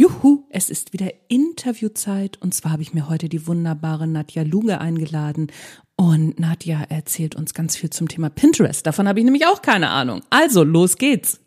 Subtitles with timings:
[0.00, 4.80] Juhu, es ist wieder Interviewzeit und zwar habe ich mir heute die wunderbare Nadja Luge
[4.80, 5.48] eingeladen
[5.94, 8.86] und Nadja erzählt uns ganz viel zum Thema Pinterest.
[8.86, 10.22] Davon habe ich nämlich auch keine Ahnung.
[10.30, 11.40] Also, los geht's.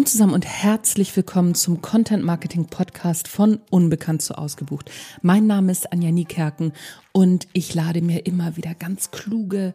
[0.00, 4.90] Moin zusammen und herzlich willkommen zum Content Marketing Podcast von Unbekannt zu Ausgebucht.
[5.20, 6.72] Mein Name ist Anja Niekerken
[7.12, 9.74] und ich lade mir immer wieder ganz kluge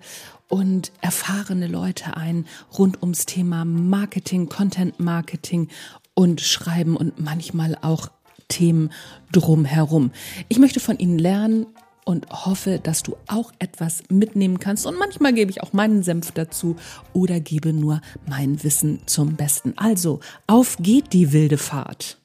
[0.50, 5.68] und erfahrene Leute ein rund ums Thema Marketing, Content Marketing
[6.16, 8.10] und Schreiben und manchmal auch
[8.48, 8.92] Themen
[9.32, 10.12] drumherum.
[10.50, 11.68] Ich möchte von Ihnen lernen,
[12.06, 14.86] und hoffe, dass du auch etwas mitnehmen kannst.
[14.86, 16.78] Und manchmal gebe ich auch meinen Senf dazu
[17.12, 19.74] oder gebe nur mein Wissen zum Besten.
[19.76, 22.18] Also, auf geht die wilde Fahrt.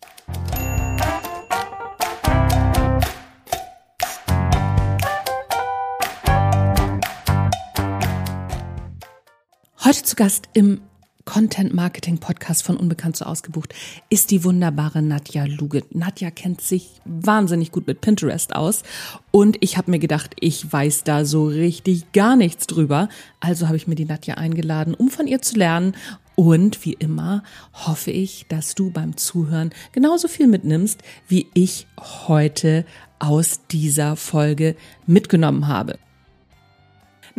[9.82, 10.82] Heute zu Gast im
[11.24, 13.74] Content Marketing Podcast von Unbekannt zu ausgebucht
[14.08, 15.82] ist die wunderbare Nadja Luge.
[15.90, 18.82] Nadja kennt sich wahnsinnig gut mit Pinterest aus
[19.30, 23.08] und ich habe mir gedacht, ich weiß da so richtig gar nichts drüber.
[23.38, 25.94] Also habe ich mir die Nadja eingeladen, um von ihr zu lernen
[26.36, 27.42] und wie immer
[27.74, 32.86] hoffe ich, dass du beim Zuhören genauso viel mitnimmst, wie ich heute
[33.18, 34.74] aus dieser Folge
[35.06, 35.98] mitgenommen habe.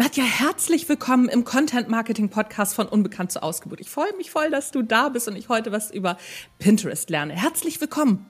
[0.02, 3.82] Nadja, herzlich willkommen im Content Marketing Podcast von Unbekannt zu Ausgeburt.
[3.82, 6.18] Ich freue mich voll, dass du da bist und ich heute was über
[6.58, 7.34] Pinterest lerne.
[7.34, 8.26] Herzlich willkommen.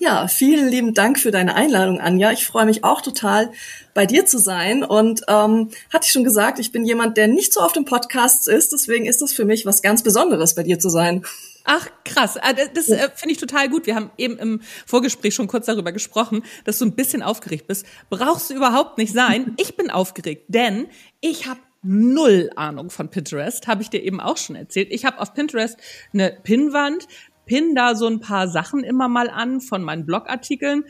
[0.00, 2.32] Ja, vielen lieben Dank für deine Einladung, Anja.
[2.32, 3.52] Ich freue mich auch total,
[3.94, 4.82] bei dir zu sein.
[4.82, 8.48] Und ähm, hatte ich schon gesagt, ich bin jemand, der nicht so oft im Podcast
[8.48, 8.72] ist.
[8.72, 11.24] Deswegen ist es für mich was ganz Besonderes, bei dir zu sein.
[11.64, 12.36] Ach, krass.
[12.36, 13.86] Ah, das äh, finde ich total gut.
[13.86, 17.86] Wir haben eben im Vorgespräch schon kurz darüber gesprochen, dass du ein bisschen aufgeregt bist.
[18.10, 19.56] Brauchst du überhaupt nicht sein.
[19.64, 20.88] Ich bin aufgeregt, denn
[21.20, 24.88] ich habe null Ahnung von Pinterest, habe ich dir eben auch schon erzählt.
[24.90, 25.78] Ich habe auf Pinterest
[26.12, 27.06] eine Pinnwand,
[27.46, 30.84] pin da so ein paar Sachen immer mal an von meinen Blogartikeln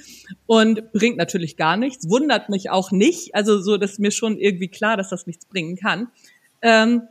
[0.47, 3.34] und bringt natürlich gar nichts, wundert mich auch nicht.
[3.34, 6.09] Also so, dass mir schon irgendwie klar, dass das nichts bringen kann.
[6.62, 7.03] Ähm,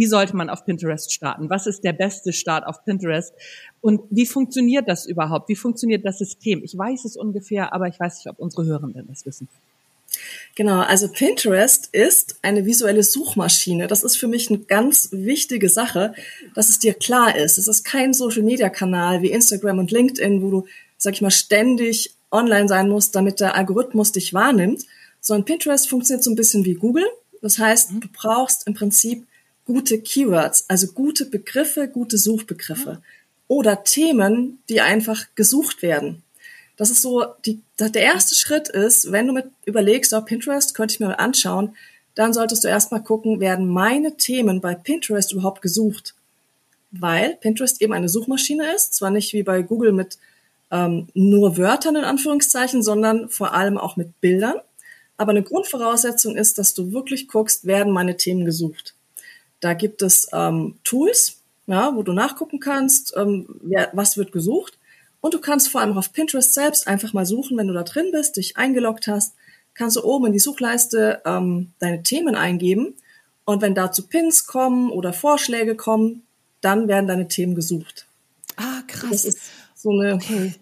[0.00, 1.50] wie sollte man auf Pinterest starten?
[1.50, 3.34] Was ist der beste Start auf Pinterest?
[3.82, 5.50] Und wie funktioniert das überhaupt?
[5.50, 6.62] Wie funktioniert das System?
[6.64, 9.46] Ich weiß es ungefähr, aber ich weiß nicht, ob unsere Hörenden das wissen.
[10.54, 13.88] Genau, also Pinterest ist eine visuelle Suchmaschine.
[13.88, 16.14] Das ist für mich eine ganz wichtige Sache,
[16.54, 17.58] dass es dir klar ist.
[17.58, 22.68] Es ist kein Social-Media-Kanal wie Instagram und LinkedIn, wo du, sag ich mal, ständig online
[22.68, 24.86] sein musst, damit der Algorithmus dich wahrnimmt,
[25.20, 27.04] sondern Pinterest funktioniert so ein bisschen wie Google.
[27.42, 29.26] Das heißt, du brauchst im Prinzip
[29.72, 33.00] gute Keywords, also gute Begriffe, gute Suchbegriffe
[33.46, 36.24] oder Themen, die einfach gesucht werden.
[36.76, 40.94] Das ist so, die, der erste Schritt ist, wenn du mit überlegst, oh, Pinterest könnte
[40.94, 41.76] ich mir mal anschauen,
[42.16, 46.14] dann solltest du erstmal gucken, werden meine Themen bei Pinterest überhaupt gesucht?
[46.90, 50.18] Weil Pinterest eben eine Suchmaschine ist, zwar nicht wie bei Google mit
[50.72, 54.56] ähm, nur Wörtern in Anführungszeichen, sondern vor allem auch mit Bildern.
[55.16, 58.94] Aber eine Grundvoraussetzung ist, dass du wirklich guckst, werden meine Themen gesucht.
[59.60, 64.78] Da gibt es ähm, Tools, ja, wo du nachgucken kannst, ähm, wer, was wird gesucht.
[65.20, 68.10] Und du kannst vor allem auf Pinterest selbst einfach mal suchen, wenn du da drin
[68.10, 69.34] bist, dich eingeloggt hast,
[69.74, 72.94] kannst du oben in die Suchleiste ähm, deine Themen eingeben.
[73.44, 76.22] Und wenn dazu Pins kommen oder Vorschläge kommen,
[76.60, 78.06] dann werden deine Themen gesucht.
[78.56, 79.10] Ah, krass.
[79.10, 79.38] Das ist
[79.74, 80.14] so eine.
[80.14, 80.54] Okay.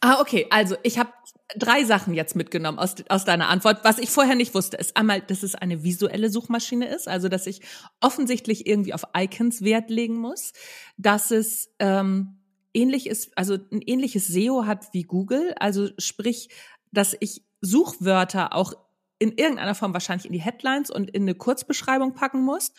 [0.00, 0.46] Ah, okay.
[0.50, 1.10] Also ich habe
[1.56, 3.80] drei Sachen jetzt mitgenommen aus, aus deiner Antwort.
[3.84, 7.46] Was ich vorher nicht wusste, ist einmal, dass es eine visuelle Suchmaschine ist, also dass
[7.46, 7.60] ich
[8.00, 10.52] offensichtlich irgendwie auf Icons Wert legen muss,
[10.96, 12.38] dass es ähm,
[12.72, 16.48] ähnlich ist, also ein ähnliches SEO hat wie Google, also sprich,
[16.92, 18.74] dass ich Suchwörter auch
[19.18, 22.72] in irgendeiner Form wahrscheinlich in die Headlines und in eine Kurzbeschreibung packen muss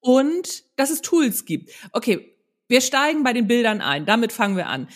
[0.00, 1.70] und dass es Tools gibt.
[1.92, 2.36] Okay,
[2.68, 4.06] wir steigen bei den Bildern ein.
[4.06, 4.88] Damit fangen wir an.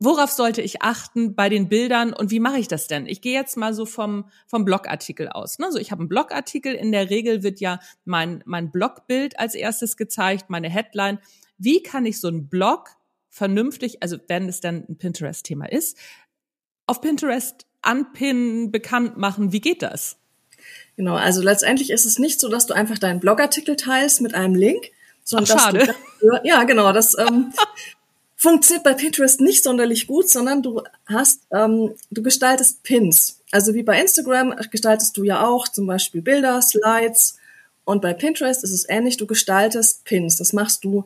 [0.00, 3.06] Worauf sollte ich achten bei den Bildern und wie mache ich das denn?
[3.06, 5.58] Ich gehe jetzt mal so vom, vom Blogartikel aus.
[5.58, 5.70] Ne?
[5.70, 9.96] So, ich habe einen Blogartikel, in der Regel wird ja mein, mein Blogbild als erstes
[9.96, 11.20] gezeigt, meine Headline.
[11.58, 12.90] Wie kann ich so einen Blog
[13.30, 15.96] vernünftig, also wenn es dann ein Pinterest-Thema ist,
[16.86, 19.52] auf Pinterest anpinnen, bekannt machen?
[19.52, 20.18] Wie geht das?
[20.96, 24.54] Genau, also letztendlich ist es nicht so, dass du einfach deinen Blogartikel teilst mit einem
[24.54, 24.90] Link,
[25.22, 25.94] sondern Ach, schade.
[26.20, 27.52] Du, ja, genau, das ähm,
[28.44, 33.40] funktioniert bei Pinterest nicht sonderlich gut, sondern du hast, ähm, du gestaltest Pins.
[33.50, 37.38] Also wie bei Instagram gestaltest du ja auch zum Beispiel Bilder, Slides
[37.84, 39.16] und bei Pinterest ist es ähnlich.
[39.16, 40.36] Du gestaltest Pins.
[40.36, 41.04] Das machst du.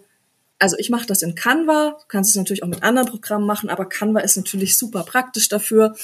[0.58, 1.96] Also ich mache das in Canva.
[2.00, 5.48] Du kannst es natürlich auch mit anderen Programmen machen, aber Canva ist natürlich super praktisch
[5.48, 5.94] dafür.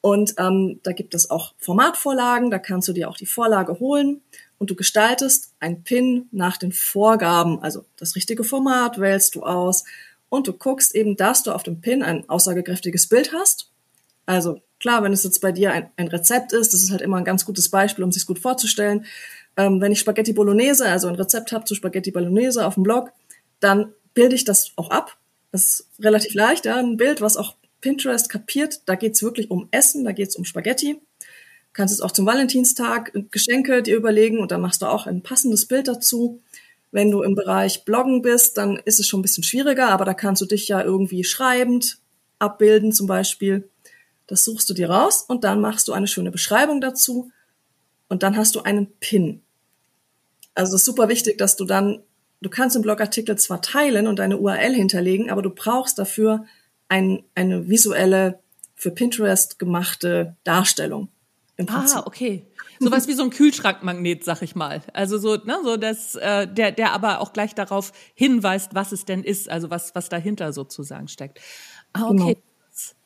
[0.00, 2.50] Und ähm, da gibt es auch Formatvorlagen.
[2.50, 4.20] Da kannst du dir auch die Vorlage holen
[4.58, 7.62] und du gestaltest ein Pin nach den Vorgaben.
[7.62, 9.84] Also das richtige Format wählst du aus
[10.32, 13.68] und du guckst eben, dass du auf dem Pin ein aussagekräftiges Bild hast.
[14.24, 17.18] Also klar, wenn es jetzt bei dir ein, ein Rezept ist, das ist halt immer
[17.18, 19.04] ein ganz gutes Beispiel, um sich gut vorzustellen.
[19.58, 23.12] Ähm, wenn ich Spaghetti Bolognese, also ein Rezept habe zu Spaghetti Bolognese auf dem Blog,
[23.60, 25.18] dann bilde ich das auch ab.
[25.50, 28.80] Das ist relativ leicht, ja, ein Bild, was auch Pinterest kapiert.
[28.86, 30.98] Da geht's wirklich um Essen, da geht's um Spaghetti
[31.72, 35.66] kannst es auch zum Valentinstag Geschenke dir überlegen und dann machst du auch ein passendes
[35.66, 36.40] Bild dazu.
[36.92, 40.14] Wenn du im Bereich Bloggen bist, dann ist es schon ein bisschen schwieriger, aber da
[40.14, 41.98] kannst du dich ja irgendwie schreibend
[42.38, 43.68] abbilden zum Beispiel.
[44.26, 47.32] Das suchst du dir raus und dann machst du eine schöne Beschreibung dazu
[48.08, 49.40] und dann hast du einen Pin.
[50.54, 52.02] Also es ist super wichtig, dass du dann,
[52.42, 56.44] du kannst den Blogartikel zwar teilen und deine URL hinterlegen, aber du brauchst dafür
[56.88, 58.38] ein, eine visuelle,
[58.74, 61.08] für Pinterest gemachte Darstellung.
[61.70, 62.46] Ah, okay.
[62.80, 64.82] Sowas wie so ein Kühlschrankmagnet, sag ich mal.
[64.92, 69.04] Also so, ne, so das, äh, der, der aber auch gleich darauf hinweist, was es
[69.04, 71.40] denn ist, also was, was dahinter sozusagen steckt.
[71.92, 72.34] Ah, okay.
[72.34, 72.34] Genau.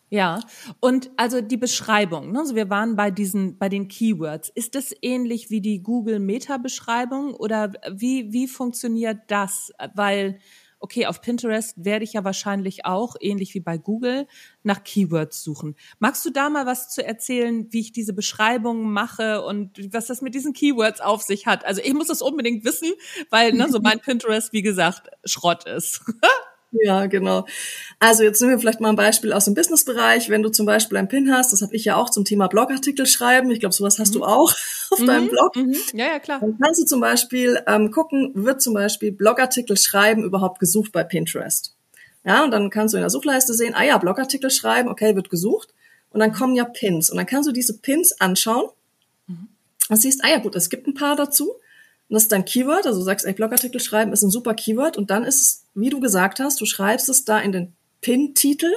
[0.08, 0.40] Ja,
[0.78, 2.38] und also die Beschreibung, ne?
[2.38, 4.48] also wir waren bei diesen, bei den Keywords.
[4.50, 9.72] Ist das ähnlich wie die Google Meta Beschreibung oder wie, wie funktioniert das?
[9.94, 10.38] Weil
[10.78, 14.26] okay, auf Pinterest werde ich ja wahrscheinlich auch, ähnlich wie bei Google,
[14.62, 15.76] nach Keywords suchen.
[15.98, 20.22] Magst du da mal was zu erzählen, wie ich diese Beschreibungen mache und was das
[20.22, 21.64] mit diesen Keywords auf sich hat?
[21.64, 22.92] Also ich muss das unbedingt wissen,
[23.30, 26.02] weil ne, so mein Pinterest, wie gesagt, Schrott ist.
[26.72, 27.46] Ja, genau.
[28.00, 30.28] Also jetzt nehmen wir vielleicht mal ein Beispiel aus dem Businessbereich.
[30.28, 33.06] Wenn du zum Beispiel ein Pin hast, das habe ich ja auch zum Thema Blogartikel
[33.06, 33.50] schreiben.
[33.50, 34.18] Ich glaube, sowas hast mhm.
[34.18, 34.52] du auch
[34.90, 35.06] auf mhm.
[35.06, 35.56] deinem Blog.
[35.56, 35.76] Mhm.
[35.92, 36.40] Ja, ja, klar.
[36.40, 41.04] Dann kannst du zum Beispiel ähm, gucken, wird zum Beispiel Blogartikel schreiben überhaupt gesucht bei
[41.04, 41.74] Pinterest.
[42.24, 45.30] Ja, und dann kannst du in der Suchleiste sehen, ah ja, Blogartikel schreiben, okay, wird
[45.30, 45.72] gesucht.
[46.10, 47.10] Und dann kommen ja Pins.
[47.10, 48.68] Und dann kannst du diese Pins anschauen
[49.28, 49.48] mhm.
[49.88, 51.54] und siehst, ah ja, gut, es gibt ein paar dazu.
[52.08, 54.96] Und das ist dein Keyword, also du sagst, ey, Blogartikel schreiben ist ein super Keyword
[54.96, 58.70] und dann ist es, wie du gesagt hast, du schreibst es da in den Pin-Titel.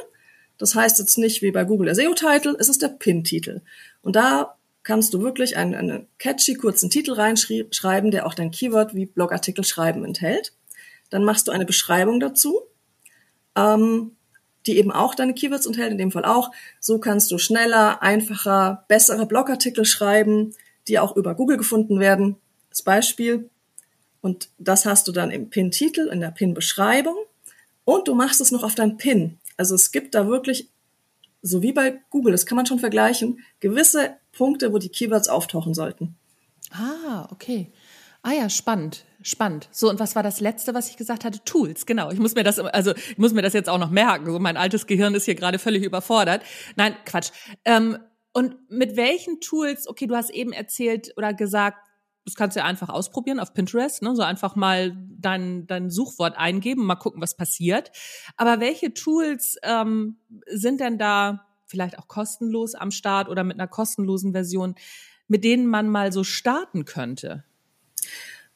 [0.57, 3.61] Das heißt jetzt nicht wie bei Google der SEO-Titel, es ist der Pin-Titel.
[4.01, 8.95] Und da kannst du wirklich einen, einen catchy kurzen Titel reinschreiben, der auch dein Keyword
[8.95, 10.53] wie Blogartikel schreiben enthält.
[11.11, 12.61] Dann machst du eine Beschreibung dazu,
[13.55, 14.15] ähm,
[14.65, 16.51] die eben auch deine Keywords enthält, in dem Fall auch.
[16.79, 20.55] So kannst du schneller, einfacher, bessere Blogartikel schreiben,
[20.87, 22.37] die auch über Google gefunden werden
[22.79, 23.49] als Beispiel.
[24.21, 27.15] Und das hast du dann im Pin-Titel, in der Pin-Beschreibung.
[27.85, 29.37] Und du machst es noch auf dein Pin.
[29.57, 30.69] Also es gibt da wirklich,
[31.41, 35.73] so wie bei Google, das kann man schon vergleichen, gewisse Punkte, wo die Keywords auftauchen
[35.73, 36.15] sollten.
[36.71, 37.71] Ah, okay.
[38.21, 39.69] Ah ja, spannend, spannend.
[39.71, 41.39] So, und was war das letzte, was ich gesagt hatte?
[41.45, 42.11] Tools, genau.
[42.11, 44.25] Ich muss mir das, also ich muss mir das jetzt auch noch merken.
[44.25, 46.43] So, mein altes Gehirn ist hier gerade völlig überfordert.
[46.75, 47.31] Nein, Quatsch.
[47.63, 47.97] Ähm,
[48.33, 51.88] und mit welchen Tools, okay, du hast eben erzählt oder gesagt,
[52.29, 54.15] das kannst du ja einfach ausprobieren auf Pinterest, ne?
[54.15, 57.91] so einfach mal dein, dein Suchwort eingeben, mal gucken, was passiert.
[58.37, 63.67] Aber welche Tools ähm, sind denn da vielleicht auch kostenlos am Start oder mit einer
[63.67, 64.75] kostenlosen Version,
[65.27, 67.43] mit denen man mal so starten könnte?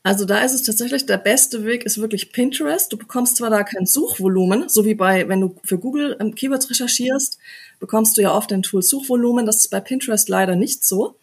[0.03, 2.93] Also da ist es tatsächlich, der beste Weg ist wirklich Pinterest.
[2.93, 6.69] Du bekommst zwar da kein Suchvolumen, so wie bei, wenn du für Google ähm, Keywords
[6.69, 7.39] recherchierst,
[7.79, 9.47] bekommst du ja oft ein Tool Suchvolumen.
[9.47, 11.15] Das ist bei Pinterest leider nicht so.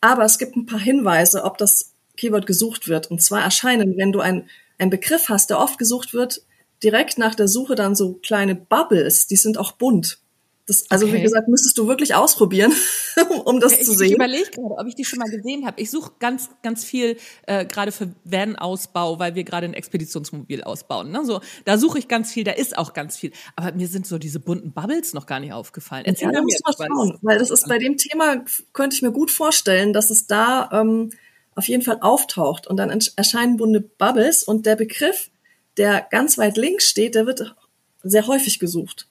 [0.00, 1.89] Aber es gibt ein paar Hinweise, ob das
[2.20, 3.10] Keyword gesucht wird.
[3.10, 4.48] Und zwar erscheinen, wenn du ein,
[4.78, 6.42] einen Begriff hast, der oft gesucht wird,
[6.82, 10.18] direkt nach der Suche dann so kleine Bubbles, die sind auch bunt.
[10.66, 11.16] Das, also okay.
[11.16, 12.72] wie gesagt, müsstest du wirklich ausprobieren,
[13.44, 14.08] um das ich, zu sehen.
[14.08, 15.80] Ich überlege gerade, ob ich die schon mal gesehen habe.
[15.80, 17.16] Ich suche ganz, ganz viel
[17.48, 21.10] äh, gerade für Van-Ausbau, weil wir gerade ein Expeditionsmobil ausbauen.
[21.10, 21.24] Ne?
[21.24, 23.32] So, da suche ich ganz viel, da ist auch ganz viel.
[23.56, 26.04] Aber mir sind so diese bunten Bubbles noch gar nicht aufgefallen.
[26.04, 29.02] Erzähl ja, da musst du mal schauen, weil das ist bei dem Thema, könnte ich
[29.02, 31.10] mir gut vorstellen, dass es da ähm,
[31.54, 35.30] auf jeden Fall auftaucht und dann erscheinen bunte Bubbles und der Begriff,
[35.76, 37.54] der ganz weit links steht, der wird
[38.02, 39.08] sehr häufig gesucht.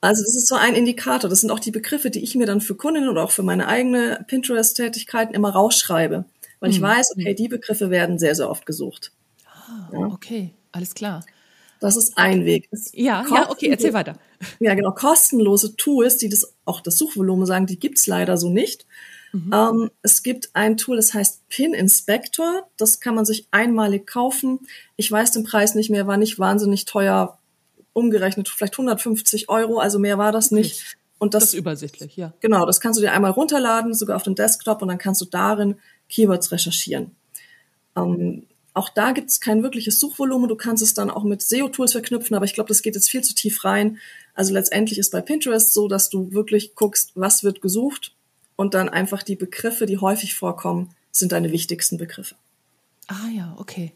[0.00, 1.30] Also das ist so ein Indikator.
[1.30, 3.68] Das sind auch die Begriffe, die ich mir dann für Kundinnen oder auch für meine
[3.68, 6.26] eigene Pinterest-Tätigkeiten immer rausschreibe.
[6.60, 6.84] Weil ich mhm.
[6.84, 9.12] weiß, okay, die Begriffe werden sehr, sehr oft gesucht.
[9.46, 9.98] Ah, ja.
[10.00, 11.24] Okay, alles klar.
[11.80, 12.68] Das ist ein Weg.
[12.92, 14.18] ja, ja, okay, erzähl weiter.
[14.60, 14.92] Ja, genau.
[14.92, 18.86] Kostenlose Tools, die das auch das Suchvolumen sagen, die gibt's leider so nicht.
[19.34, 19.50] Mhm.
[19.52, 22.68] Ähm, es gibt ein Tool, das heißt Pin Inspector.
[22.76, 24.60] Das kann man sich einmalig kaufen.
[24.96, 27.38] Ich weiß den Preis nicht mehr, war nicht wahnsinnig teuer
[27.92, 30.80] umgerechnet vielleicht 150 Euro, also mehr war das nicht.
[30.80, 30.98] Okay.
[31.18, 32.32] Und das, das ist übersichtlich, ja.
[32.40, 35.24] Genau, das kannst du dir einmal runterladen, sogar auf den Desktop, und dann kannst du
[35.24, 35.76] darin
[36.08, 37.12] Keywords recherchieren.
[37.96, 40.48] Ähm, auch da gibt es kein wirkliches Suchvolumen.
[40.48, 43.22] Du kannst es dann auch mit SEO-Tools verknüpfen, aber ich glaube, das geht jetzt viel
[43.22, 43.98] zu tief rein.
[44.34, 48.12] Also letztendlich ist bei Pinterest so, dass du wirklich guckst, was wird gesucht
[48.56, 52.36] und dann einfach die Begriffe, die häufig vorkommen, sind deine wichtigsten Begriffe.
[53.06, 53.92] Ah ja, okay.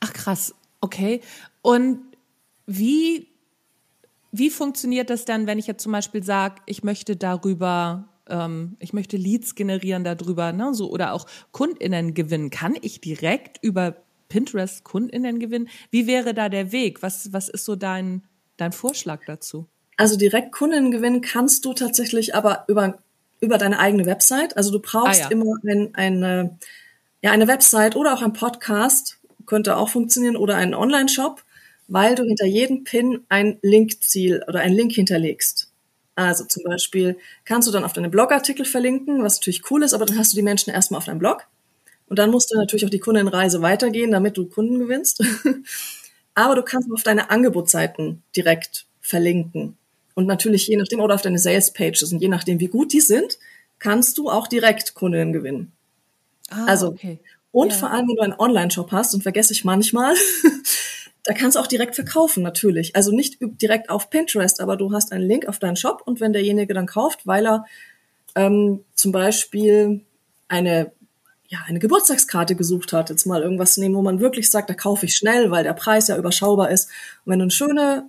[0.00, 1.20] Ach krass, okay.
[1.62, 2.00] Und
[2.66, 3.28] wie,
[4.32, 8.92] wie funktioniert das dann, wenn ich jetzt zum Beispiel sage, ich möchte darüber ähm, ich
[8.92, 12.50] möchte Leads generieren darüber, ne, so oder auch KundInnen gewinnen.
[12.50, 13.96] Kann ich direkt über
[14.28, 15.68] Pinterest KundInnen gewinnen?
[15.90, 17.02] Wie wäre da der Weg?
[17.02, 18.22] Was, was ist so dein,
[18.56, 19.66] dein Vorschlag dazu?
[19.96, 23.02] Also direkt Kundinnen gewinnen kannst du tatsächlich aber über,
[23.40, 24.56] über deine eigene Website.
[24.56, 25.30] Also du brauchst ah, ja.
[25.30, 26.58] immer ein, eine,
[27.22, 31.42] ja, eine Website oder auch ein Podcast, könnte auch funktionieren, oder einen Online-Shop,
[31.88, 35.68] weil du hinter jedem Pin ein Linkziel oder ein Link hinterlegst.
[36.14, 40.06] Also zum Beispiel kannst du dann auf deine Blogartikel verlinken, was natürlich cool ist, aber
[40.06, 41.46] dann hast du die Menschen erstmal auf deinem Blog.
[42.08, 45.24] Und dann musst du natürlich auch die Kundenreise weitergehen, damit du Kunden gewinnst.
[46.34, 49.76] Aber du kannst auf deine Angebotsseiten direkt verlinken.
[50.14, 53.00] Und natürlich je nachdem, oder auf deine Sales Pages und je nachdem, wie gut die
[53.00, 53.38] sind,
[53.78, 55.72] kannst du auch direkt Kunden gewinnen.
[56.50, 57.18] Ah, also, okay.
[57.52, 57.78] und ja.
[57.78, 60.14] vor allem, wenn du einen Online-Shop hast, und vergesse ich manchmal,
[61.24, 62.96] da kannst du auch direkt verkaufen, natürlich.
[62.96, 66.32] Also nicht direkt auf Pinterest, aber du hast einen Link auf deinen Shop und wenn
[66.32, 67.64] derjenige dann kauft, weil er
[68.34, 70.00] ähm, zum Beispiel
[70.48, 70.92] eine
[71.50, 75.06] ja, eine Geburtstagskarte gesucht hat, jetzt mal irgendwas nehmen, wo man wirklich sagt, da kaufe
[75.06, 76.88] ich schnell, weil der Preis ja überschaubar ist.
[77.24, 78.08] Und wenn du eine schöne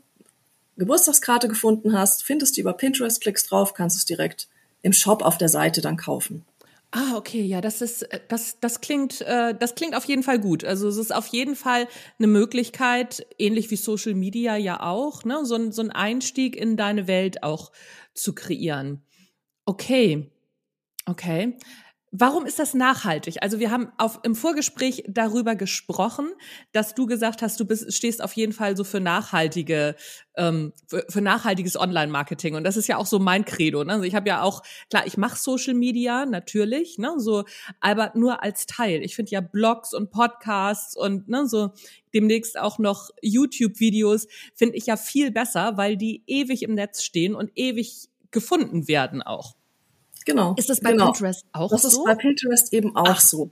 [0.77, 4.47] Geburtstagskarte gefunden hast, findest du über Pinterest, klickst drauf, kannst es direkt
[4.81, 6.45] im Shop auf der Seite dann kaufen.
[6.93, 10.39] Ah, okay, ja, das ist, äh, das, das klingt, äh, das klingt auf jeden Fall
[10.39, 10.65] gut.
[10.65, 11.87] Also es ist auf jeden Fall
[12.19, 17.07] eine Möglichkeit, ähnlich wie Social Media ja auch, ne, so, so ein Einstieg in deine
[17.07, 17.71] Welt auch
[18.13, 19.01] zu kreieren.
[19.65, 20.29] Okay,
[21.05, 21.57] okay.
[22.13, 23.41] Warum ist das nachhaltig?
[23.41, 26.29] Also wir haben auf, im Vorgespräch darüber gesprochen,
[26.73, 29.95] dass du gesagt hast, du bist, stehst auf jeden Fall so für nachhaltige,
[30.35, 32.55] ähm, für, für nachhaltiges Online-Marketing.
[32.55, 33.85] Und das ist ja auch so mein Credo.
[33.85, 33.93] Ne?
[33.93, 37.45] Also ich habe ja auch, klar, ich mache Social Media natürlich, ne, so,
[37.79, 39.03] aber nur als Teil.
[39.03, 41.69] Ich finde ja Blogs und Podcasts und ne, so
[42.13, 47.35] demnächst auch noch YouTube-Videos finde ich ja viel besser, weil die ewig im Netz stehen
[47.35, 49.55] und ewig gefunden werden auch.
[50.25, 50.55] Genau.
[50.57, 51.11] Ist das bei genau.
[51.11, 51.87] Pinterest auch das so?
[51.87, 53.19] Das ist bei Pinterest eben auch Ach.
[53.19, 53.51] so.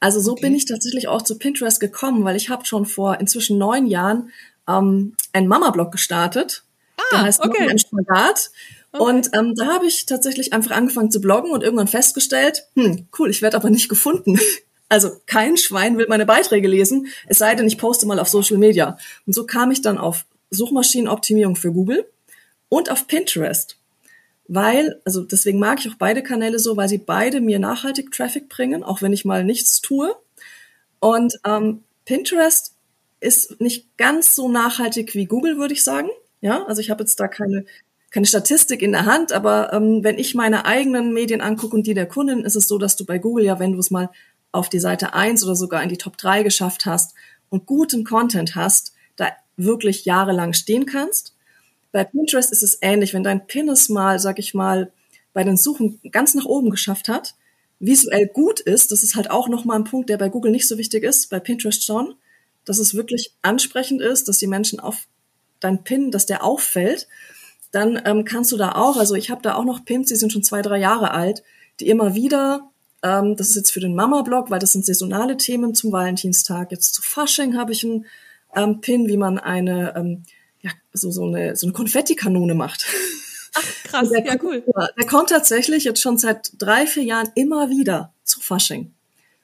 [0.00, 0.42] Also so okay.
[0.42, 4.30] bin ich tatsächlich auch zu Pinterest gekommen, weil ich habe schon vor inzwischen neun Jahren
[4.68, 6.64] ähm, einen Mama-Blog gestartet.
[6.96, 7.60] Ah, der heißt okay.
[7.60, 8.50] Mama im Spagat.
[8.92, 9.02] Okay.
[9.02, 13.30] Und ähm, da habe ich tatsächlich einfach angefangen zu bloggen und irgendwann festgestellt, hm, cool,
[13.30, 14.38] ich werde aber nicht gefunden.
[14.88, 18.56] Also kein Schwein will meine Beiträge lesen, es sei denn, ich poste mal auf Social
[18.56, 18.96] Media.
[19.26, 22.06] Und so kam ich dann auf Suchmaschinenoptimierung für Google
[22.68, 23.78] und auf Pinterest
[24.48, 28.48] weil, also deswegen mag ich auch beide Kanäle so, weil sie beide mir nachhaltig Traffic
[28.48, 30.14] bringen, auch wenn ich mal nichts tue.
[31.00, 32.74] Und ähm, Pinterest
[33.20, 36.08] ist nicht ganz so nachhaltig wie Google, würde ich sagen.
[36.40, 37.64] Ja, also ich habe jetzt da keine
[38.16, 41.92] keine Statistik in der Hand, aber ähm, wenn ich meine eigenen Medien angucke und die
[41.92, 44.08] der Kunden, ist es so, dass du bei Google ja, wenn du es mal
[44.52, 47.14] auf die Seite 1 oder sogar in die Top 3 geschafft hast
[47.50, 51.34] und guten Content hast, da wirklich jahrelang stehen kannst.
[51.96, 53.14] Bei Pinterest ist es ähnlich.
[53.14, 54.92] Wenn dein Pin es mal, sag ich mal,
[55.32, 57.36] bei den Suchen ganz nach oben geschafft hat,
[57.78, 60.76] visuell gut ist, das ist halt auch nochmal ein Punkt, der bei Google nicht so
[60.76, 62.14] wichtig ist, bei Pinterest schon,
[62.66, 65.06] dass es wirklich ansprechend ist, dass die Menschen auf
[65.58, 67.08] dein Pin, dass der auffällt,
[67.72, 70.34] dann ähm, kannst du da auch, also ich habe da auch noch Pins, die sind
[70.34, 71.44] schon zwei, drei Jahre alt,
[71.80, 72.68] die immer wieder,
[73.02, 76.92] ähm, das ist jetzt für den Mama-Blog, weil das sind saisonale Themen zum Valentinstag, jetzt
[76.92, 78.04] zu Fasching habe ich einen
[78.54, 80.24] ähm, Pin, wie man eine ähm,
[80.66, 82.86] ja, so, so eine, so eine Konfettikanone macht.
[83.54, 84.64] Ach, krass, der ja, cool.
[84.98, 88.92] Der kommt tatsächlich jetzt schon seit drei, vier Jahren immer wieder zu Fasching.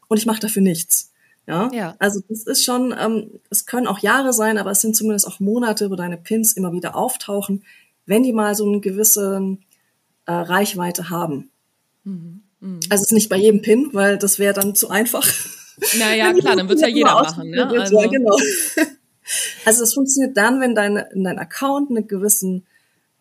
[0.08, 1.12] Und ich mache dafür nichts.
[1.46, 1.70] Ja?
[1.72, 1.94] ja.
[1.98, 5.40] Also das ist schon, ähm, es können auch Jahre sein, aber es sind zumindest auch
[5.40, 7.64] Monate, wo deine Pins immer wieder auftauchen,
[8.06, 9.56] wenn die mal so eine gewisse
[10.26, 11.50] äh, Reichweite haben.
[12.04, 12.42] Mhm.
[12.60, 12.80] Mhm.
[12.90, 15.26] Also es ist nicht bei jedem Pin, weil das wäre dann zu einfach.
[15.98, 17.50] Naja, klar, dann wird ja jeder machen.
[17.50, 17.66] Ne?
[17.68, 18.00] Also.
[18.00, 18.36] Ja, genau.
[19.64, 22.66] Also es funktioniert dann, wenn dein, dein Account einen gewissen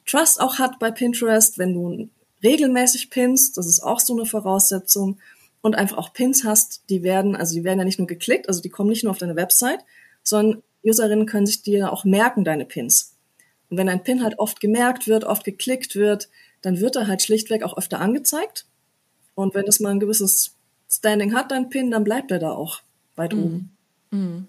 [0.06, 2.10] Trust auch hat bei Pinterest, wenn du
[2.44, 5.20] regelmäßig pinst, das ist auch so eine Voraussetzung,
[5.62, 8.62] und einfach auch Pins hast, die werden, also die werden ja nicht nur geklickt, also
[8.62, 9.80] die kommen nicht nur auf deine Website,
[10.24, 13.16] sondern Userinnen können sich dir auch merken, deine Pins.
[13.70, 16.30] Und wenn ein Pin halt oft gemerkt wird, oft geklickt wird,
[16.62, 18.66] dann wird er halt schlichtweg auch öfter angezeigt.
[19.36, 20.56] Und wenn das mal ein gewisses
[20.90, 22.82] Standing hat, dein Pin, dann bleibt er da auch
[23.16, 23.40] weit mm.
[23.40, 23.78] oben.
[24.12, 24.48] Mm.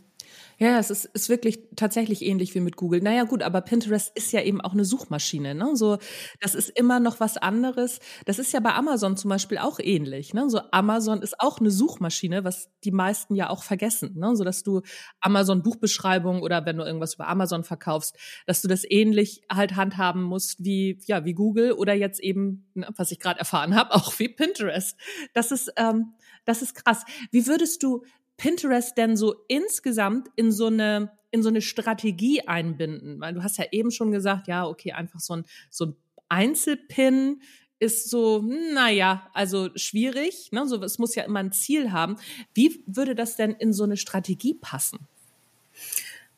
[0.63, 3.01] Ja, es ist, ist wirklich tatsächlich ähnlich wie mit Google.
[3.01, 5.57] Naja, gut, aber Pinterest ist ja eben auch eine Suchmaschine.
[5.57, 5.75] Ne?
[5.75, 5.99] So,
[6.39, 7.99] das ist immer noch was anderes.
[8.27, 10.35] Das ist ja bei Amazon zum Beispiel auch ähnlich.
[10.35, 10.49] Ne?
[10.49, 14.17] So, Amazon ist auch eine Suchmaschine, was die meisten ja auch vergessen.
[14.17, 14.37] Ne?
[14.37, 14.83] So, dass du
[15.21, 18.17] Amazon Buchbeschreibung oder wenn du irgendwas über Amazon verkaufst,
[18.47, 22.89] dass du das ähnlich halt handhaben musst wie, ja, wie Google oder jetzt eben, ne,
[22.97, 24.97] was ich gerade erfahren habe, auch wie Pinterest.
[25.35, 26.15] Das ist, ähm,
[26.45, 27.05] das ist krass.
[27.33, 28.05] Wie würdest du
[28.43, 33.21] Pinterest denn so insgesamt in so eine in so eine Strategie einbinden?
[33.21, 35.97] Weil du hast ja eben schon gesagt, ja, okay, einfach so ein so ein
[36.29, 37.41] Einzelpin
[37.79, 38.43] ist so,
[38.75, 40.51] naja, also schwierig.
[40.51, 40.67] Ne?
[40.67, 42.17] So, es muss ja immer ein Ziel haben.
[42.53, 44.99] Wie würde das denn in so eine Strategie passen?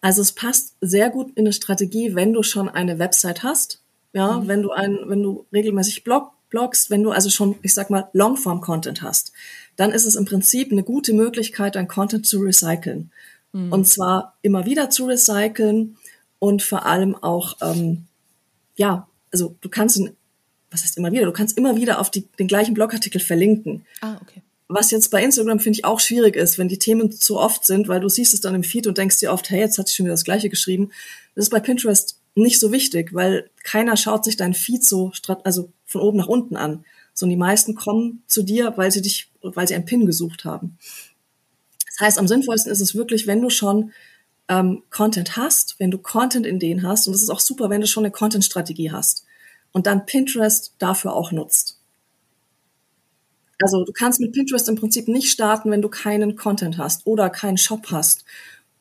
[0.02, 3.82] Also es passt sehr gut in eine Strategie, wenn du schon eine Website hast.
[4.12, 4.48] Ja, mhm.
[4.48, 8.10] wenn du ein, wenn du regelmäßig blog, bloggst, wenn du also schon, ich sag mal,
[8.12, 9.32] Longform-Content hast
[9.76, 13.10] dann ist es im Prinzip eine gute Möglichkeit, dein Content zu recyceln.
[13.52, 13.72] Mhm.
[13.72, 15.96] Und zwar immer wieder zu recyceln
[16.38, 18.04] und vor allem auch, ähm,
[18.76, 20.00] ja, also du kannst,
[20.70, 23.84] was heißt immer wieder, du kannst immer wieder auf die, den gleichen Blogartikel verlinken.
[24.00, 24.42] Ah, okay.
[24.68, 27.86] Was jetzt bei Instagram finde ich auch schwierig ist, wenn die Themen zu oft sind,
[27.86, 29.94] weil du siehst es dann im Feed und denkst dir oft, hey, jetzt hat sie
[29.94, 30.90] schon wieder das Gleiche geschrieben.
[31.34, 35.12] Das ist bei Pinterest nicht so wichtig, weil keiner schaut sich dein Feed so,
[35.44, 39.30] also von oben nach unten an sondern die meisten kommen zu dir, weil sie dich,
[39.40, 40.78] weil sie einen Pin gesucht haben.
[41.86, 43.92] Das heißt, am sinnvollsten ist es wirklich, wenn du schon
[44.48, 48.04] ähm, Content hast, wenn du Content-Ideen hast, und das ist auch super, wenn du schon
[48.04, 49.24] eine Content-Strategie hast
[49.72, 51.78] und dann Pinterest dafür auch nutzt.
[53.62, 57.30] Also du kannst mit Pinterest im Prinzip nicht starten, wenn du keinen Content hast oder
[57.30, 58.24] keinen Shop hast.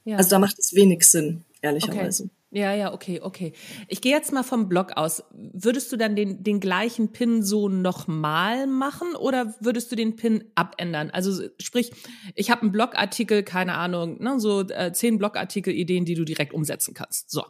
[0.03, 0.17] Ja.
[0.17, 2.23] Also da macht es wenig Sinn, ehrlicherweise.
[2.23, 2.33] Okay.
[2.55, 3.51] Ja, ja, okay, okay.
[3.87, 5.23] Ich gehe jetzt mal vom Blog aus.
[5.31, 10.43] Würdest du dann den, den gleichen Pin so nochmal machen oder würdest du den Pin
[10.53, 11.09] abändern?
[11.09, 11.91] Also sprich,
[12.35, 16.93] ich habe einen Blogartikel, keine Ahnung, ne, so äh, zehn Blogartikel-Ideen, die du direkt umsetzen
[16.93, 17.31] kannst.
[17.31, 17.43] So.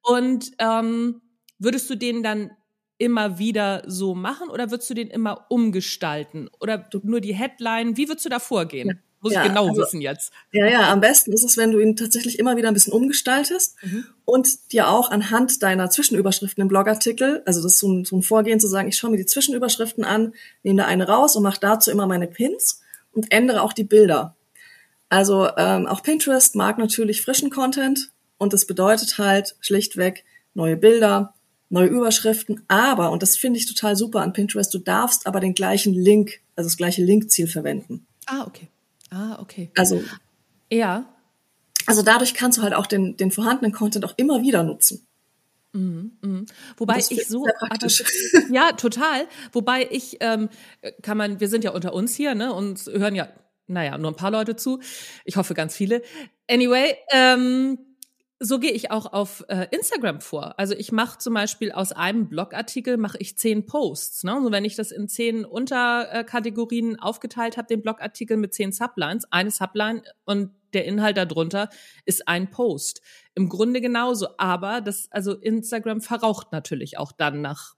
[0.00, 1.22] Und ähm,
[1.58, 2.52] würdest du den dann
[2.98, 6.48] immer wieder so machen oder würdest du den immer umgestalten?
[6.60, 7.96] Oder nur die Headline?
[7.96, 8.88] Wie würdest du da vorgehen?
[8.90, 8.94] Ja.
[9.26, 10.32] Muss ja, ich genau also, wissen jetzt.
[10.52, 13.74] Ja, ja, am besten ist es, wenn du ihn tatsächlich immer wieder ein bisschen umgestaltest
[13.82, 14.04] mhm.
[14.24, 18.22] und dir auch anhand deiner Zwischenüberschriften im Blogartikel, also das ist so ein, so ein
[18.22, 21.58] Vorgehen zu sagen, ich schaue mir die Zwischenüberschriften an, nehme da eine raus und mache
[21.58, 24.36] dazu immer meine Pins und ändere auch die Bilder.
[25.08, 31.34] Also ähm, auch Pinterest mag natürlich frischen Content und das bedeutet halt schlichtweg neue Bilder,
[31.68, 35.54] neue Überschriften, aber, und das finde ich total super an Pinterest, du darfst aber den
[35.54, 38.06] gleichen Link, also das gleiche Linkziel verwenden.
[38.26, 38.68] Ah, okay.
[39.10, 39.70] Ah, okay.
[39.76, 40.02] Also.
[40.70, 41.12] Ja.
[41.86, 45.06] Also dadurch kannst du halt auch den, den vorhandenen Content auch immer wieder nutzen.
[45.72, 46.44] Mhm, mh.
[46.78, 47.86] Wobei ich so, aber,
[48.50, 49.26] ja, total.
[49.52, 50.48] Wobei ich, ähm,
[51.02, 53.28] kann man, wir sind ja unter uns hier, ne, und hören ja,
[53.66, 54.80] naja, nur ein paar Leute zu.
[55.24, 56.02] Ich hoffe ganz viele.
[56.48, 57.78] Anyway, ähm,
[58.38, 60.58] so gehe ich auch auf äh, Instagram vor.
[60.58, 64.24] Also ich mache zum Beispiel aus einem Blogartikel mache ich zehn Posts.
[64.24, 64.34] Ne?
[64.34, 69.50] Also wenn ich das in zehn Unterkategorien aufgeteilt habe, den Blogartikel mit zehn Sublines, eine
[69.50, 71.70] Subline und der Inhalt darunter
[72.04, 73.00] ist ein Post.
[73.34, 77.74] Im Grunde genauso, aber das also Instagram verraucht natürlich auch dann nach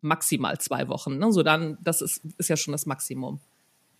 [0.00, 1.18] maximal zwei Wochen.
[1.18, 1.32] Ne?
[1.32, 3.40] So dann, das ist ist ja schon das Maximum.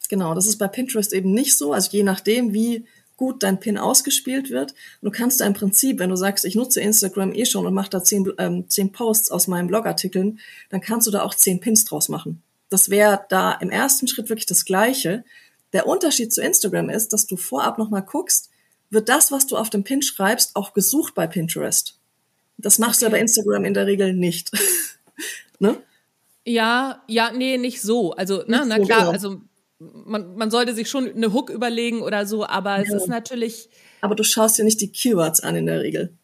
[0.09, 1.73] Genau, das ist bei Pinterest eben nicht so.
[1.73, 4.73] Also je nachdem, wie gut dein Pin ausgespielt wird.
[5.01, 7.75] Und du kannst da im Prinzip, wenn du sagst, ich nutze Instagram eh schon und
[7.75, 11.61] mache da zehn, ähm, zehn Posts aus meinen Blogartikeln, dann kannst du da auch zehn
[11.61, 12.43] Pins draus machen.
[12.69, 15.25] Das wäre da im ersten Schritt wirklich das Gleiche.
[15.73, 18.51] Der Unterschied zu Instagram ist, dass du vorab nochmal guckst,
[18.91, 21.99] wird das, was du auf dem Pin schreibst, auch gesucht bei Pinterest.
[22.59, 23.11] Das machst okay.
[23.11, 24.51] du ja bei Instagram in der Regel nicht.
[25.59, 25.77] ne?
[26.45, 28.13] Ja, ja, nee, nicht so.
[28.13, 29.13] Also, na, na klar, genau.
[29.13, 29.41] also
[30.07, 32.83] man, man sollte sich schon eine Hook überlegen oder so, aber ja.
[32.83, 33.69] es ist natürlich.
[34.01, 36.17] Aber du schaust dir nicht die Keywords an in der Regel.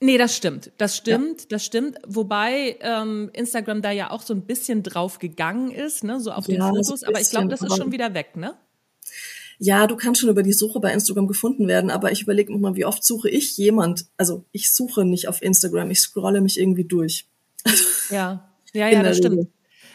[0.00, 0.72] Nee, das stimmt.
[0.76, 1.46] Das stimmt, ja.
[1.50, 1.98] das stimmt.
[2.06, 6.46] Wobei ähm, Instagram da ja auch so ein bisschen drauf gegangen ist, ne, so auf
[6.46, 7.02] den ja, Fotos.
[7.02, 8.56] Aber ich glaube, das ist schon wieder weg, ne?
[9.58, 12.76] Ja, du kannst schon über die Suche bei Instagram gefunden werden, aber ich überlege mal,
[12.76, 14.06] wie oft suche ich jemand?
[14.18, 17.26] Also ich suche nicht auf Instagram, ich scrolle mich irgendwie durch.
[18.10, 19.48] Ja, ja, ja, das stimmt.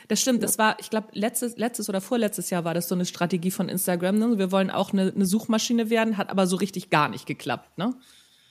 [0.08, 3.06] Das stimmt, das war, ich glaube, letztes, letztes oder vorletztes Jahr war das so eine
[3.06, 4.18] Strategie von Instagram.
[4.18, 4.38] Ne?
[4.38, 7.96] Wir wollen auch eine, eine Suchmaschine werden, hat aber so richtig gar nicht geklappt, ne?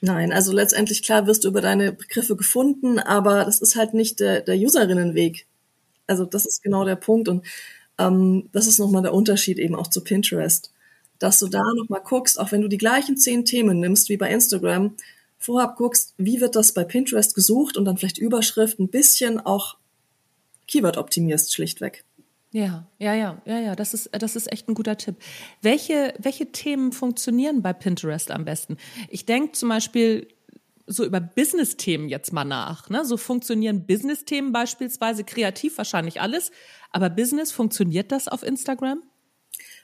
[0.03, 4.19] Nein, also letztendlich klar wirst du über deine Begriffe gefunden, aber das ist halt nicht
[4.19, 5.47] der, der Userinnenweg.
[6.07, 7.45] Also das ist genau der Punkt und
[7.99, 10.73] ähm, das ist nochmal der Unterschied eben auch zu Pinterest,
[11.19, 14.31] dass du da nochmal guckst, auch wenn du die gleichen zehn Themen nimmst wie bei
[14.31, 14.97] Instagram,
[15.39, 19.77] vorab guckst, wie wird das bei Pinterest gesucht und dann vielleicht Überschrift ein bisschen auch
[20.71, 22.05] Keyword optimierst schlichtweg.
[22.53, 25.17] Ja, ja, ja, ja, ja, das ist, das ist echt ein guter Tipp.
[25.63, 28.77] Welche, welche Themen funktionieren bei Pinterest am besten?
[29.09, 30.27] Ich denke zum Beispiel
[30.87, 32.91] so über Business-Themen jetzt mal nach.
[32.91, 33.05] Ne?
[33.05, 36.51] So funktionieren Business-Themen beispielsweise kreativ wahrscheinlich alles,
[36.91, 39.01] aber Business, funktioniert das auf Instagram?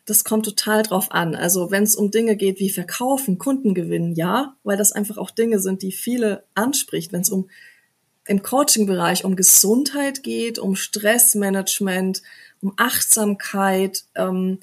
[0.05, 1.37] Das kommt total drauf an.
[1.37, 5.31] Also wenn es um Dinge geht wie Verkaufen, Kunden gewinnen, ja, weil das einfach auch
[5.31, 7.12] Dinge sind, die viele anspricht.
[7.12, 7.49] Wenn es um
[8.26, 12.22] im Coaching-Bereich um Gesundheit geht, um Stressmanagement,
[12.60, 14.58] um Achtsamkeit, ähm,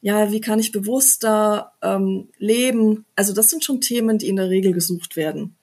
[0.00, 3.04] ja, wie kann ich bewusster ähm, leben?
[3.16, 5.56] Also das sind schon Themen, die in der Regel gesucht werden.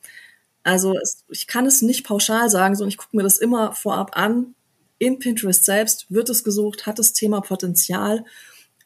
[0.63, 4.17] Also es, ich kann es nicht pauschal sagen, sondern ich gucke mir das immer vorab
[4.17, 4.55] an.
[4.97, 8.25] In Pinterest selbst wird es gesucht, hat das Thema Potenzial.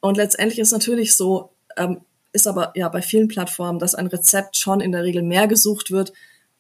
[0.02, 4.58] Und letztendlich ist natürlich so, ähm, ist aber ja bei vielen Plattformen, dass ein Rezept
[4.58, 6.14] schon in der Regel mehr gesucht wird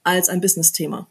[0.03, 1.07] als ein Business-Thema.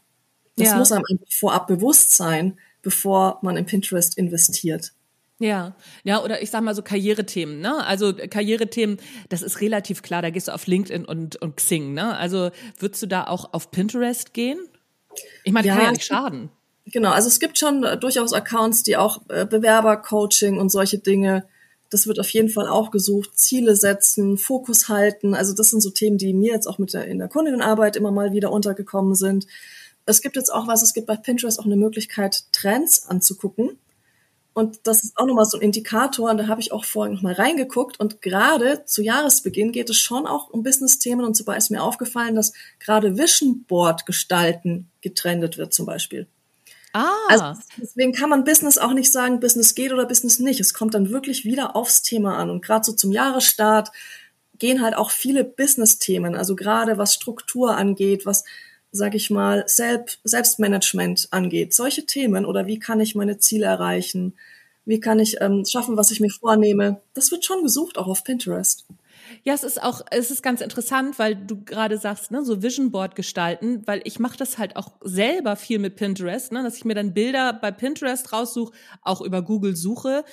[0.59, 0.77] Das ja.
[0.77, 4.93] muss einem vorab bewusst sein, bevor man in Pinterest investiert.
[5.41, 7.85] Ja, ja, oder ich sag mal so Karrierethemen, ne?
[7.85, 8.97] Also Karrierethemen,
[9.29, 12.17] das ist relativ klar, da gehst du auf LinkedIn und, und Xing, ne?
[12.17, 14.59] Also würdest du da auch auf Pinterest gehen?
[15.45, 16.49] Ich meine, ja, kann ja nicht schaden.
[16.91, 21.45] Genau, also es gibt schon äh, durchaus Accounts, die auch äh, Bewerbercoaching und solche Dinge,
[21.89, 25.33] das wird auf jeden Fall auch gesucht, Ziele setzen, Fokus halten.
[25.33, 28.11] Also das sind so Themen, die mir jetzt auch mit der, in der Kundinnenarbeit immer
[28.11, 29.47] mal wieder untergekommen sind.
[30.09, 33.77] Es gibt jetzt auch was, es gibt bei Pinterest auch eine Möglichkeit, Trends anzugucken.
[34.53, 37.33] Und das ist auch nochmal so ein Indikator, und da habe ich auch vorhin nochmal
[37.33, 37.99] reingeguckt.
[37.99, 41.23] Und gerade zu Jahresbeginn geht es schon auch um Business-Themen.
[41.23, 46.27] Und dabei ist mir aufgefallen, dass gerade Vision Board gestalten getrendet wird zum Beispiel.
[46.93, 47.13] Ah.
[47.29, 50.59] Also deswegen kann man Business auch nicht sagen, Business geht oder Business nicht.
[50.59, 52.49] Es kommt dann wirklich wieder aufs Thema an.
[52.49, 53.91] Und gerade so zum Jahresstart
[54.57, 58.43] gehen halt auch viele Business-Themen, also gerade was Struktur angeht, was
[58.91, 64.33] sag ich mal, Selbst Selbstmanagement angeht, solche Themen oder wie kann ich meine Ziele erreichen,
[64.85, 68.23] wie kann ich ähm, schaffen, was ich mir vornehme, das wird schon gesucht, auch auf
[68.23, 68.85] Pinterest.
[69.43, 72.91] Ja, es ist auch, es ist ganz interessant, weil du gerade sagst, ne, so Vision
[72.91, 76.85] Board gestalten, weil ich mache das halt auch selber viel mit Pinterest, ne, dass ich
[76.85, 80.25] mir dann Bilder bei Pinterest raussuche, auch über Google suche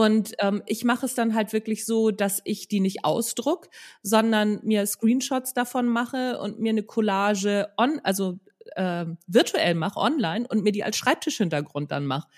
[0.00, 3.68] und ähm, ich mache es dann halt wirklich so, dass ich die nicht ausdruck,
[4.02, 8.38] sondern mir Screenshots davon mache und mir eine Collage on, also
[8.76, 12.28] äh, virtuell mache online und mir die als Schreibtischhintergrund dann mache.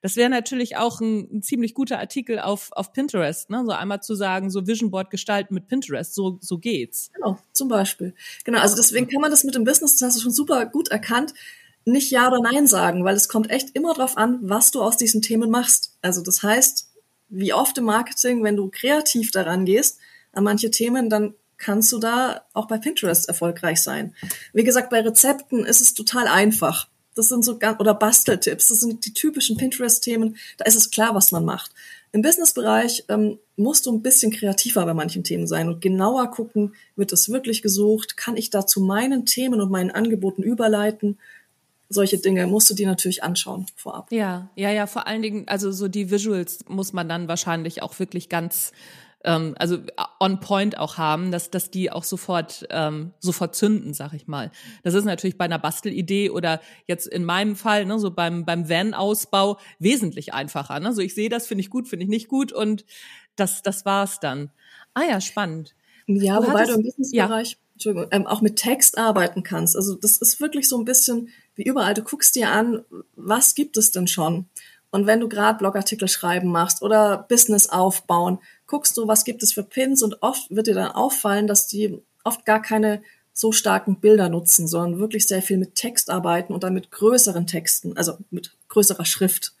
[0.00, 3.62] Das wäre natürlich auch ein, ein, ziemlich guter Artikel auf, auf Pinterest, ne?
[3.64, 7.12] So einmal zu sagen, so Vision Board gestalten mit Pinterest, so, so geht's.
[7.14, 8.14] Genau, zum Beispiel.
[8.42, 10.88] Genau, also deswegen kann man das mit dem Business, das hast du schon super gut
[10.88, 11.34] erkannt,
[11.84, 14.96] nicht Ja oder Nein sagen, weil es kommt echt immer drauf an, was du aus
[14.96, 15.96] diesen Themen machst.
[16.02, 16.91] Also das heißt,
[17.32, 19.98] wie oft im Marketing, wenn du kreativ daran gehst,
[20.32, 24.14] an manche Themen, dann kannst du da auch bei Pinterest erfolgreich sein.
[24.52, 26.88] Wie gesagt, bei Rezepten ist es total einfach.
[27.14, 31.30] Das sind so oder Basteltipps, das sind die typischen Pinterest-Themen, da ist es klar, was
[31.30, 31.70] man macht.
[32.12, 36.74] Im Business-Bereich ähm, musst du ein bisschen kreativer bei manchen Themen sein und genauer gucken,
[36.96, 41.18] wird es wirklich gesucht, kann ich da zu meinen Themen und meinen Angeboten überleiten
[41.92, 44.10] solche Dinge musst du dir natürlich anschauen vorab.
[44.10, 47.98] Ja, ja, ja, vor allen Dingen, also so die Visuals muss man dann wahrscheinlich auch
[47.98, 48.72] wirklich ganz
[49.24, 49.78] ähm, also
[50.20, 54.50] on point auch haben, dass, dass die auch sofort, ähm, sofort zünden, sag ich mal.
[54.82, 58.68] Das ist natürlich bei einer Bastelidee oder jetzt in meinem Fall, ne, so beim, beim
[58.68, 60.80] Van-Ausbau wesentlich einfacher.
[60.80, 60.92] Ne?
[60.92, 62.84] So ich sehe das, finde ich gut, finde ich nicht gut und
[63.36, 64.50] das, das war's dann.
[64.94, 65.74] Ah ja, spannend.
[66.06, 67.56] Ja, du wobei hattest, du im Businessbereich ja.
[67.86, 69.76] Entschuldigung, ähm, auch mit Text arbeiten kannst.
[69.76, 71.94] Also das ist wirklich so ein bisschen wie überall.
[71.94, 72.84] Du guckst dir an,
[73.16, 74.46] was gibt es denn schon?
[74.90, 79.52] Und wenn du gerade Blogartikel schreiben machst oder Business aufbauen, guckst du, was gibt es
[79.52, 84.00] für Pins und oft wird dir dann auffallen, dass die oft gar keine so starken
[84.00, 88.18] Bilder nutzen, sondern wirklich sehr viel mit Text arbeiten und dann mit größeren Texten, also
[88.30, 89.54] mit größerer Schrift.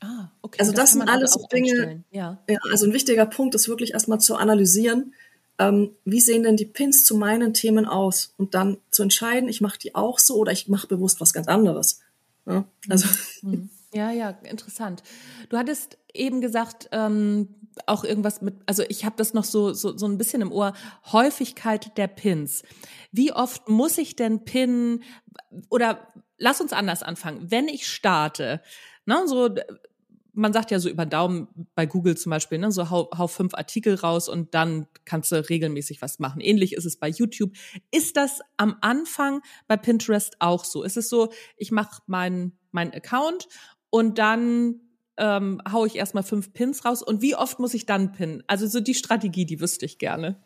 [0.00, 0.58] Ah, okay.
[0.60, 2.04] Also das, das sind alles so Dinge.
[2.12, 2.38] Ja.
[2.48, 2.58] ja.
[2.70, 5.12] Also ein wichtiger Punkt ist wirklich erstmal zu analysieren,
[5.58, 8.34] ähm, wie sehen denn die Pins zu meinen Themen aus?
[8.36, 11.48] Und dann zu entscheiden, ich mache die auch so oder ich mache bewusst was ganz
[11.48, 12.00] anderes.
[12.46, 13.08] Ja, also.
[13.42, 13.70] Mhm.
[13.94, 15.02] Ja, ja, interessant.
[15.48, 17.48] Du hattest eben gesagt, ähm,
[17.86, 20.74] auch irgendwas mit, also ich habe das noch so, so, so ein bisschen im Ohr,
[21.10, 22.62] Häufigkeit der Pins.
[23.12, 25.02] Wie oft muss ich denn pinnen
[25.70, 27.50] oder lass uns anders anfangen.
[27.50, 28.62] Wenn ich starte,
[29.06, 29.50] ne, so
[30.38, 33.54] man sagt ja so über Daumen bei Google zum Beispiel, ne, so hau, hau fünf
[33.54, 36.40] Artikel raus und dann kannst du regelmäßig was machen.
[36.40, 37.52] Ähnlich ist es bei YouTube.
[37.90, 40.84] Ist das am Anfang bei Pinterest auch so?
[40.84, 43.48] Ist es so, ich mache meinen mein Account
[43.90, 44.80] und dann
[45.16, 48.44] ähm, hau ich erstmal fünf Pins raus und wie oft muss ich dann pinnen?
[48.46, 50.40] Also so die Strategie, die wüsste ich gerne.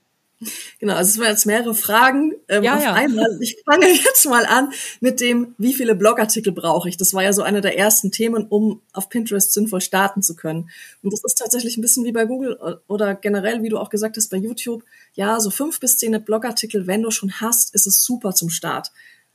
[0.78, 2.92] Genau, also es waren jetzt mehrere Fragen ähm, ja, auf ja.
[2.94, 3.38] einmal.
[3.40, 6.96] Ich fange jetzt mal an mit dem, wie viele Blogartikel brauche ich?
[6.96, 10.70] Das war ja so einer der ersten Themen, um auf Pinterest sinnvoll starten zu können.
[11.02, 14.16] Und das ist tatsächlich ein bisschen wie bei Google oder generell, wie du auch gesagt
[14.16, 14.82] hast, bei YouTube.
[15.14, 18.90] Ja, so fünf bis zehn Blogartikel, wenn du schon hast, ist es super zum Start.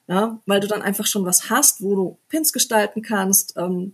[0.07, 3.93] Ja, weil du dann einfach schon was hast, wo du Pins gestalten kannst, ähm,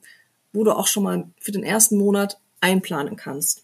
[0.51, 3.63] wo du auch schon mal für den ersten Monat einplanen kannst.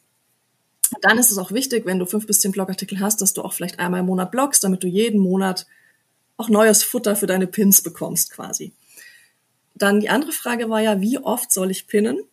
[1.01, 3.53] Dann ist es auch wichtig, wenn du fünf bis zehn Blogartikel hast, dass du auch
[3.53, 5.67] vielleicht einmal im Monat bloggst, damit du jeden Monat
[6.37, 8.71] auch neues Futter für deine Pins bekommst quasi.
[9.75, 12.23] Dann die andere Frage war ja, wie oft soll ich pinnen?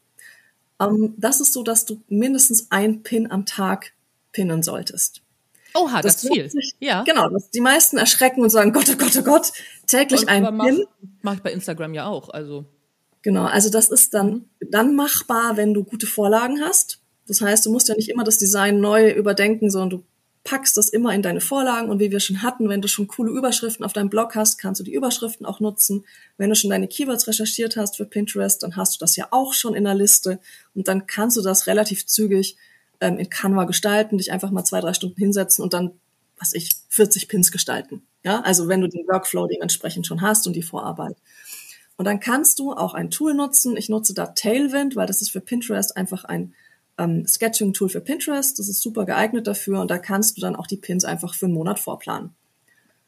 [0.81, 3.92] Ähm, das ist so, dass du mindestens ein Pin am Tag
[4.33, 5.23] pinnen solltest.
[5.75, 6.51] Oha, das, das ist viel.
[6.51, 7.03] Sich, ja.
[7.05, 9.53] Genau, das, die meisten erschrecken und sagen, Gott, oh Gott, oh Gott,
[9.87, 10.85] täglich und, ein Pin.
[11.01, 12.64] Mach, mach ich bei Instagram ja auch, also.
[13.23, 14.45] Genau, also das ist dann, mhm.
[14.71, 17.01] dann machbar, wenn du gute Vorlagen hast.
[17.27, 20.05] Das heißt, du musst ja nicht immer das Design neu überdenken, sondern du
[20.47, 23.33] packst das immer in deine Vorlagen und wie wir schon hatten, wenn du schon coole
[23.33, 26.05] Überschriften auf deinem Blog hast, kannst du die Überschriften auch nutzen.
[26.39, 29.53] Wenn du schon deine Keywords recherchiert hast für Pinterest, dann hast du das ja auch
[29.53, 30.39] schon in der Liste
[30.75, 32.57] und dann kannst du das relativ zügig
[33.01, 35.93] ähm, in Canva gestalten, dich einfach mal zwei, drei Stunden hinsetzen und dann,
[36.39, 38.03] was ich, 40 Pins gestalten.
[38.25, 41.17] Ja, also wenn du den Workflow dementsprechend schon hast und die Vorarbeit.
[41.97, 43.77] Und dann kannst du auch ein Tool nutzen.
[43.77, 46.55] Ich nutze da Tailwind, weil das ist für Pinterest einfach ein
[46.98, 48.59] ähm, Sketching-Tool für Pinterest.
[48.59, 51.46] Das ist super geeignet dafür und da kannst du dann auch die Pins einfach für
[51.46, 52.35] einen Monat vorplanen.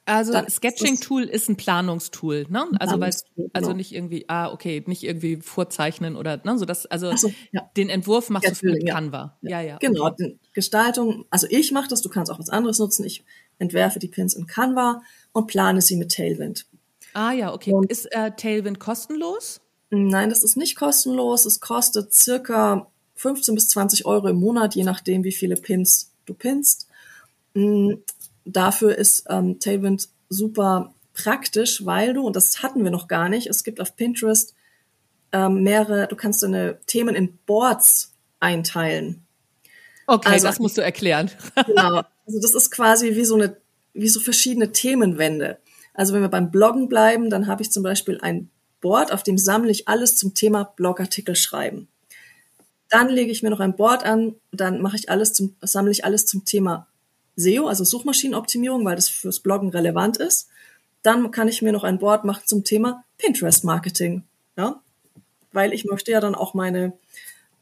[0.09, 2.66] Also Sketching-Tool ist ein Planungstool, ne?
[2.79, 3.72] Also weil also genau.
[3.74, 7.70] nicht irgendwie, ah, okay, nicht irgendwie vorzeichnen oder ne, so das, also so, ja.
[7.77, 9.37] den Entwurf machst Sketching, du mit Canva.
[9.42, 9.66] Ja, ja.
[9.66, 10.38] ja genau, okay.
[10.55, 13.05] Gestaltung, also ich mache das, du kannst auch was anderes nutzen.
[13.05, 13.22] Ich
[13.59, 16.64] entwerfe die Pins in Canva und plane sie mit Tailwind.
[17.12, 17.72] Ah ja, okay.
[17.72, 19.61] Und ist äh, Tailwind kostenlos?
[19.90, 21.44] Nein, das ist nicht kostenlos.
[21.44, 22.87] Es kostet circa
[23.19, 26.87] 15 bis 20 Euro im Monat, je nachdem, wie viele Pins du pinst.
[27.55, 27.95] Mm,
[28.45, 33.49] dafür ist ähm, Tailwind super praktisch, weil du, und das hatten wir noch gar nicht,
[33.49, 34.55] es gibt auf Pinterest
[35.33, 39.27] ähm, mehrere, du kannst deine Themen in Boards einteilen.
[40.07, 41.31] Okay, also, das musst du erklären.
[41.67, 42.03] genau.
[42.27, 43.57] Also das ist quasi wie so eine,
[43.95, 45.59] wie so verschiedene Themenwände.
[45.93, 48.49] Also wenn wir beim Bloggen bleiben, dann habe ich zum Beispiel ein
[48.81, 51.89] Board, auf dem sammle ich alles zum Thema Blogartikel schreiben.
[52.88, 56.05] Dann lege ich mir noch ein Board an, dann mache ich alles zum, sammle ich
[56.05, 56.87] alles zum Thema
[57.37, 60.48] SEO, also Suchmaschinenoptimierung, weil das fürs Bloggen relevant ist.
[61.03, 64.24] Dann kann ich mir noch ein Board machen zum Thema Pinterest Marketing,
[64.57, 64.81] ja,
[65.53, 66.92] weil ich möchte ja dann auch meine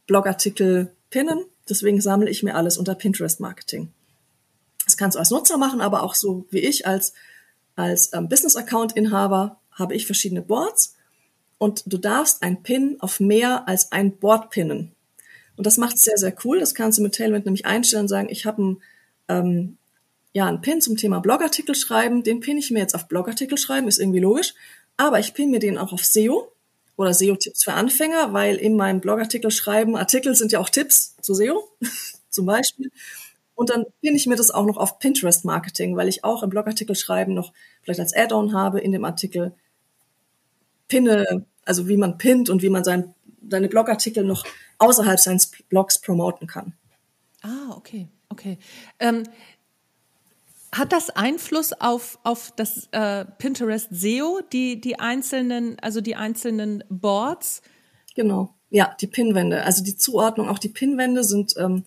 [0.06, 1.44] Blogartikel pinnen.
[1.68, 3.92] Deswegen sammle ich mir alles unter Pinterest Marketing.
[4.84, 7.12] Das kannst du als Nutzer machen, aber auch so wie ich als
[7.76, 10.96] als ähm, Business Account Inhaber habe ich verschiedene Boards
[11.58, 14.95] und du darfst ein Pin auf mehr als ein Board pinnen.
[15.56, 16.60] Und das macht es sehr, sehr cool.
[16.60, 18.82] Das kannst du mit Tailwind nämlich einstellen und sagen, ich habe ein,
[19.28, 19.78] ähm,
[20.32, 22.22] ja, einen Pin zum Thema Blogartikel schreiben.
[22.22, 24.54] Den pin ich mir jetzt auf Blogartikel schreiben, ist irgendwie logisch.
[24.96, 26.52] Aber ich pin mir den auch auf SEO
[26.96, 31.34] oder SEO-Tipps für Anfänger, weil in meinem Blogartikel schreiben, Artikel sind ja auch Tipps zu
[31.34, 31.68] SEO
[32.30, 32.90] zum Beispiel.
[33.54, 36.50] Und dann pinne ich mir das auch noch auf Pinterest Marketing, weil ich auch im
[36.50, 39.54] Blogartikel schreiben noch vielleicht als Add-on habe in dem Artikel
[40.88, 43.14] pinne, also wie man pinnt und wie man sein,
[43.48, 44.44] seine Blogartikel noch
[44.78, 46.72] außerhalb seines Blogs promoten kann.
[47.42, 48.58] Ah, okay, okay.
[48.98, 49.24] Ähm,
[50.72, 56.84] hat das Einfluss auf, auf das äh, Pinterest SEO, die, die einzelnen, also die einzelnen
[56.88, 57.62] Boards?
[58.14, 59.62] Genau, ja, die Pinwände.
[59.62, 61.84] Also die Zuordnung, auch die Pinwände sind ähm,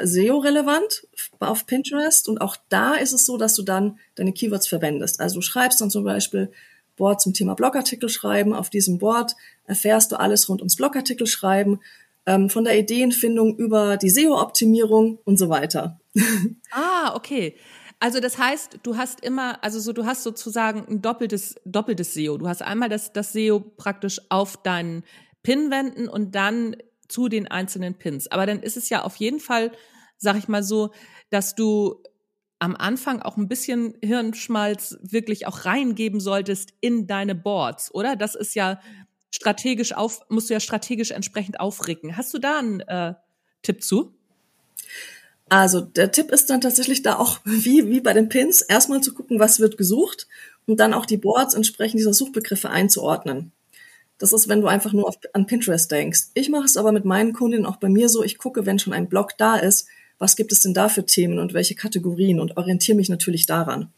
[0.00, 1.06] SEO-relevant
[1.38, 5.20] auf Pinterest und auch da ist es so, dass du dann deine Keywords verwendest.
[5.20, 6.50] Also du schreibst dann zum Beispiel
[6.96, 8.54] Board zum Thema Blogartikel schreiben.
[8.54, 9.34] Auf diesem Board
[9.66, 11.80] erfährst du alles rund ums Blogartikel schreiben,
[12.26, 16.00] ähm, von der Ideenfindung über die SEO-Optimierung und so weiter.
[16.74, 17.54] Ah, okay.
[18.00, 22.38] Also das heißt, du hast immer, also so, du hast sozusagen ein doppeltes, doppeltes SEO.
[22.38, 25.04] Du hast einmal das, das SEO praktisch auf deinen
[25.42, 26.76] Pinwänden und dann
[27.08, 28.26] zu den einzelnen Pins.
[28.28, 29.70] Aber dann ist es ja auf jeden Fall,
[30.16, 30.92] sag ich mal so,
[31.30, 32.02] dass du
[32.58, 38.16] am Anfang auch ein bisschen Hirnschmalz wirklich auch reingeben solltest in deine Boards, oder?
[38.16, 38.80] Das ist ja
[39.32, 42.16] strategisch auf, musst du ja strategisch entsprechend aufricken.
[42.16, 43.14] Hast du da einen äh,
[43.62, 44.14] Tipp zu?
[45.48, 49.12] Also der Tipp ist dann tatsächlich da auch wie, wie bei den Pins, erstmal zu
[49.12, 50.28] gucken, was wird gesucht
[50.66, 53.52] und dann auch die Boards entsprechend dieser Suchbegriffe einzuordnen.
[54.18, 56.28] Das ist, wenn du einfach nur auf, an Pinterest denkst.
[56.34, 58.92] Ich mache es aber mit meinen Kundinnen auch bei mir so, ich gucke, wenn schon
[58.92, 62.56] ein Blog da ist, was gibt es denn da für Themen und welche Kategorien und
[62.56, 63.92] orientiere mich natürlich daran.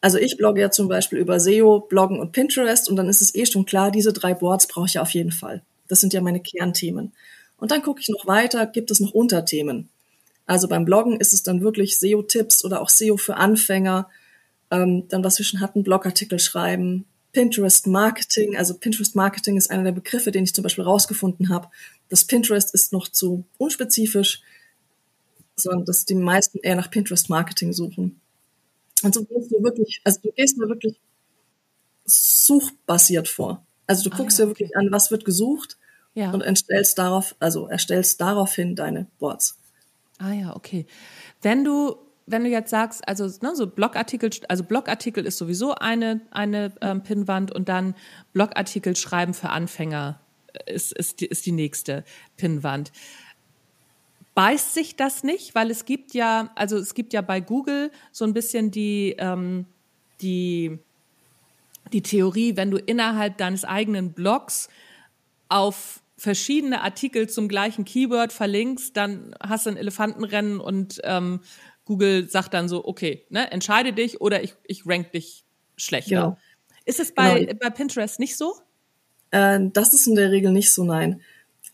[0.00, 3.34] Also ich blogge ja zum Beispiel über SEO, Bloggen und Pinterest und dann ist es
[3.34, 5.62] eh schon klar, diese drei Boards brauche ich ja auf jeden Fall.
[5.88, 7.12] Das sind ja meine Kernthemen.
[7.56, 9.88] Und dann gucke ich noch weiter, gibt es noch Unterthemen?
[10.46, 14.08] Also beim Bloggen ist es dann wirklich SEO-Tipps oder auch SEO für Anfänger.
[14.70, 18.56] Ähm, dann, was wir schon hatten, Blogartikel schreiben, Pinterest Marketing.
[18.56, 21.68] Also Pinterest Marketing ist einer der Begriffe, den ich zum Beispiel rausgefunden habe.
[22.08, 24.40] Das Pinterest ist noch zu unspezifisch,
[25.56, 28.20] sondern dass die meisten eher nach Pinterest Marketing suchen.
[29.02, 31.00] Und so gehst du wirklich, also du gehst da wirklich
[32.04, 33.64] suchbasiert vor.
[33.86, 35.76] Also du ah, guckst ja, dir wirklich an, was wird gesucht
[36.14, 36.30] ja.
[36.30, 39.58] und erstellst darauf, also erstellst daraufhin deine Boards.
[40.18, 40.86] Ah ja, okay.
[41.42, 41.96] Wenn du
[42.30, 47.02] wenn du jetzt sagst, also ne, so Blogartikel, also Blogartikel ist sowieso eine eine ähm,
[47.02, 47.94] Pinnwand und dann
[48.32, 50.20] Blogartikel schreiben für Anfänger
[50.66, 52.04] ist ist die, ist die nächste
[52.36, 52.92] Pinnwand.
[54.38, 58.24] Beißt sich das nicht, weil es gibt ja, also es gibt ja bei Google so
[58.24, 59.66] ein bisschen die ähm,
[60.20, 60.78] die
[61.92, 64.68] die Theorie, wenn du innerhalb deines eigenen Blogs
[65.48, 71.40] auf verschiedene Artikel zum gleichen Keyword verlinkst, dann hast du ein Elefantenrennen und ähm,
[71.84, 75.46] Google sagt dann so, okay, ne, entscheide dich oder ich, ich rank dich
[75.76, 76.12] schlechter.
[76.12, 76.36] Ja.
[76.84, 77.58] Ist es bei, genau.
[77.60, 78.54] bei Pinterest nicht so?
[79.32, 81.22] Äh, das ist in der Regel nicht so, nein.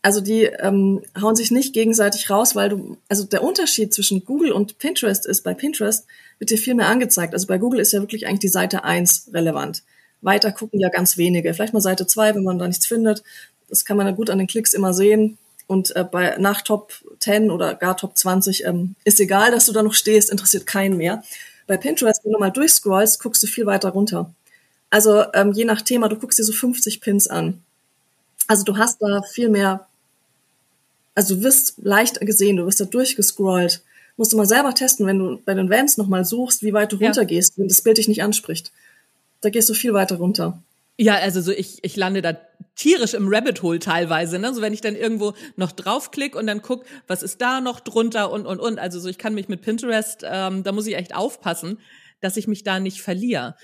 [0.05, 4.51] Also die ähm, hauen sich nicht gegenseitig raus, weil du, also der Unterschied zwischen Google
[4.51, 6.05] und Pinterest ist, bei Pinterest
[6.37, 7.33] wird dir viel mehr angezeigt.
[7.33, 9.81] Also bei Google ist ja wirklich eigentlich die Seite eins relevant.
[10.21, 11.51] Weiter gucken ja ganz wenige.
[11.55, 13.23] Vielleicht mal Seite zwei, wenn man da nichts findet.
[13.67, 15.39] Das kann man ja gut an den Klicks immer sehen.
[15.65, 19.71] Und äh, bei nach Top 10 oder gar Top 20 ähm, ist egal, dass du
[19.71, 21.23] da noch stehst, interessiert keinen mehr.
[21.65, 24.31] Bei Pinterest, wenn du mal durchscrollst, guckst du viel weiter runter.
[24.91, 27.63] Also ähm, je nach Thema, du guckst dir so 50 Pins an.
[28.45, 29.87] Also du hast da viel mehr,
[31.15, 33.81] also du wirst leicht gesehen, du wirst da durchgescrollt.
[34.17, 36.97] Musst du mal selber testen, wenn du bei den Vans nochmal suchst, wie weit du
[36.97, 37.07] ja.
[37.07, 38.71] runtergehst, wenn das Bild dich nicht anspricht.
[39.41, 40.61] Da gehst du viel weiter runter.
[40.97, 42.37] Ja, also so ich, ich lande da
[42.75, 44.53] tierisch im Rabbit Hole teilweise, ne?
[44.53, 48.31] So wenn ich dann irgendwo noch draufklick und dann guck, was ist da noch drunter
[48.31, 48.79] und und und.
[48.79, 51.79] Also so ich kann mich mit Pinterest, ähm, da muss ich echt aufpassen,
[52.21, 53.55] dass ich mich da nicht verliere.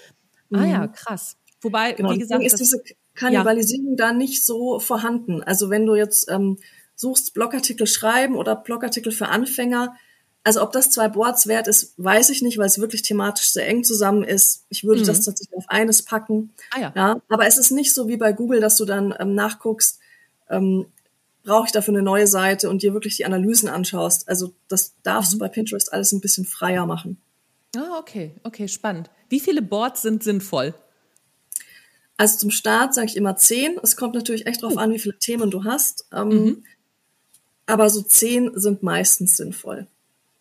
[0.50, 0.60] Mhm.
[0.60, 1.38] Ah ja, krass.
[1.62, 2.82] Wobei, genau, wie gesagt, ist diese
[3.16, 4.08] Kannibalisierung ja.
[4.08, 5.42] da nicht so vorhanden.
[5.44, 6.58] Also wenn du jetzt ähm,
[7.02, 9.96] suchst Blogartikel schreiben oder Blogartikel für Anfänger,
[10.44, 13.68] also ob das zwei Boards wert ist, weiß ich nicht, weil es wirklich thematisch sehr
[13.68, 14.66] eng zusammen ist.
[14.70, 15.06] Ich würde mhm.
[15.06, 16.52] das tatsächlich auf eines packen.
[16.72, 16.94] Ah, ja.
[16.96, 17.22] ja.
[17.30, 20.00] Aber es ist nicht so wie bei Google, dass du dann ähm, nachguckst,
[20.50, 20.88] ähm,
[21.44, 24.28] brauche ich dafür eine neue Seite und dir wirklich die Analysen anschaust.
[24.30, 25.38] Also das darfst mhm.
[25.38, 27.18] du bei Pinterest alles ein bisschen freier machen.
[27.76, 29.10] Ah, okay, okay, spannend.
[29.30, 30.74] Wie viele Boards sind sinnvoll?
[32.18, 33.80] Also zum Start sage ich immer zehn.
[33.82, 34.80] Es kommt natürlich echt drauf uh.
[34.80, 36.06] an, wie viele Themen du hast.
[36.12, 36.64] Ähm, mhm.
[37.66, 39.88] Aber so zehn sind meistens sinnvoll.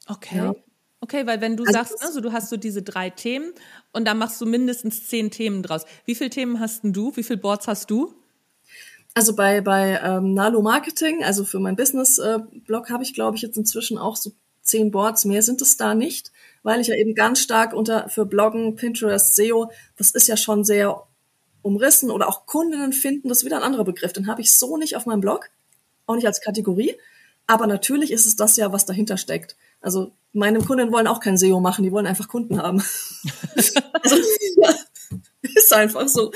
[0.07, 0.37] Okay.
[0.37, 0.55] Ja.
[1.03, 3.53] Okay, weil wenn du also sagst, also du hast so diese drei Themen
[3.93, 5.87] und dann machst du mindestens zehn Themen draus.
[6.05, 7.17] Wie viele Themen hast denn du?
[7.17, 8.15] Wie viele Boards hast du?
[9.15, 13.43] Also bei, bei ähm, Nalo Marketing, also für mein Business-Blog, äh, habe ich, glaube ich,
[13.43, 15.25] jetzt inzwischen auch so zehn Boards.
[15.25, 19.35] Mehr sind es da nicht, weil ich ja eben ganz stark unter für Bloggen, Pinterest,
[19.35, 21.07] SEO, das ist ja schon sehr
[21.63, 24.13] umrissen oder auch Kundinnen finden, das ist wieder ein anderer Begriff.
[24.13, 25.51] Den habe ich so nicht auf meinem Blog,
[26.07, 26.95] auch nicht als Kategorie.
[27.47, 29.57] Aber natürlich ist es das ja, was dahinter steckt.
[29.81, 32.79] Also meine Kunden wollen auch kein SEO machen, die wollen einfach Kunden haben.
[34.03, 34.17] also,
[34.57, 34.75] ja,
[35.43, 36.31] ist einfach so.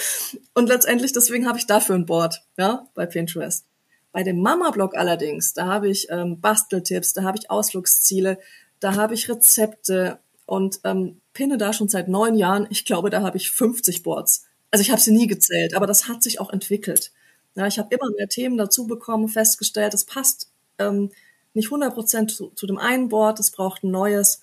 [0.54, 3.64] Und letztendlich, deswegen habe ich dafür ein Board, ja, bei Pinterest.
[4.12, 8.38] Bei dem Mama-Blog allerdings, da habe ich ähm, Basteltipps, da habe ich Ausflugsziele,
[8.80, 12.66] da habe ich Rezepte und ähm, pinne da schon seit neun Jahren.
[12.70, 14.46] Ich glaube, da habe ich 50 Boards.
[14.70, 17.12] Also ich habe sie nie gezählt, aber das hat sich auch entwickelt.
[17.54, 21.10] Ja, ich habe immer mehr Themen dazu bekommen, festgestellt, es passt ähm,
[21.52, 24.42] nicht 100 zu, zu dem einen Board, es braucht ein neues.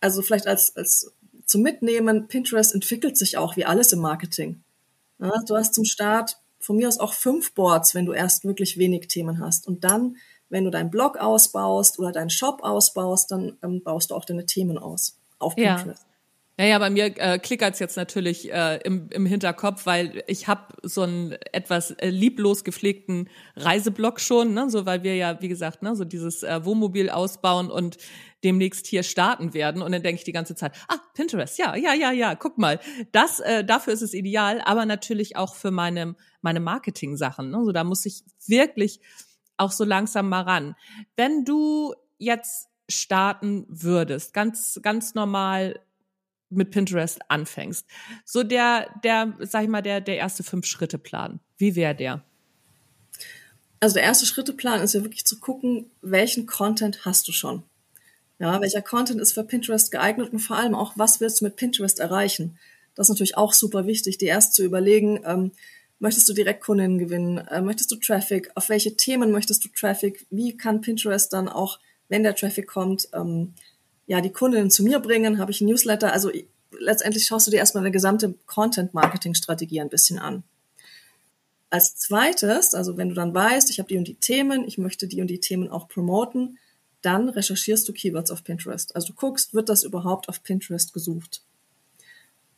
[0.00, 1.12] Also vielleicht als, als
[1.44, 4.62] zum Mitnehmen, Pinterest entwickelt sich auch wie alles im Marketing.
[5.18, 8.78] Ja, du hast zum Start von mir aus auch fünf Boards, wenn du erst wirklich
[8.78, 9.66] wenig Themen hast.
[9.66, 10.16] Und dann,
[10.48, 14.46] wenn du deinen Blog ausbaust oder deinen Shop ausbaust, dann ähm, baust du auch deine
[14.46, 16.02] Themen aus auf Pinterest.
[16.02, 16.09] Ja.
[16.60, 21.00] Naja, bei mir äh, klickert's jetzt natürlich äh, im, im Hinterkopf, weil ich habe so
[21.00, 24.68] einen etwas äh, lieblos gepflegten Reiseblog schon, ne?
[24.68, 27.96] so weil wir ja, wie gesagt, ne, so dieses äh, Wohnmobil ausbauen und
[28.44, 29.80] demnächst hier starten werden.
[29.80, 32.78] Und dann denke ich die ganze Zeit, ah, Pinterest, ja, ja, ja, ja, guck mal,
[33.10, 37.50] das, äh, dafür ist es ideal, aber natürlich auch für meine, meine Marketing-Sachen.
[37.50, 37.64] Ne?
[37.64, 39.00] So, da muss ich wirklich
[39.56, 40.76] auch so langsam mal ran.
[41.16, 45.80] Wenn du jetzt starten würdest, ganz, ganz normal
[46.50, 47.86] mit Pinterest anfängst.
[48.24, 51.40] So der, der, sag ich mal, der, der erste Fünf-Schritte-Plan.
[51.58, 52.24] Wie wäre der?
[53.80, 57.62] Also der erste Schritteplan ist ja wirklich zu gucken, welchen Content hast du schon?
[58.38, 61.56] Ja, welcher Content ist für Pinterest geeignet und vor allem auch, was willst du mit
[61.56, 62.58] Pinterest erreichen?
[62.94, 65.52] Das ist natürlich auch super wichtig, dir erst zu überlegen, ähm,
[65.98, 67.38] möchtest du Direktkundinnen gewinnen?
[67.38, 68.50] Äh, möchtest du Traffic?
[68.54, 70.26] Auf welche Themen möchtest du Traffic?
[70.30, 71.78] Wie kann Pinterest dann auch
[72.10, 73.54] wenn der Traffic kommt, ähm,
[74.10, 76.12] ja, die Kundinnen zu mir bringen, habe ich ein Newsletter.
[76.12, 76.32] Also
[76.76, 80.42] letztendlich schaust du dir erstmal eine gesamte Content-Marketing-Strategie ein bisschen an.
[81.70, 85.06] Als zweites, also wenn du dann weißt, ich habe die und die Themen, ich möchte
[85.06, 86.58] die und die Themen auch promoten,
[87.02, 88.96] dann recherchierst du Keywords auf Pinterest.
[88.96, 91.42] Also du guckst, wird das überhaupt auf Pinterest gesucht?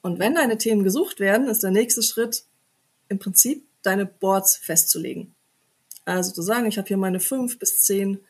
[0.00, 2.44] Und wenn deine Themen gesucht werden, ist der nächste Schritt
[3.10, 5.34] im Prinzip deine Boards festzulegen.
[6.06, 8.20] Also zu sagen, ich habe hier meine fünf bis zehn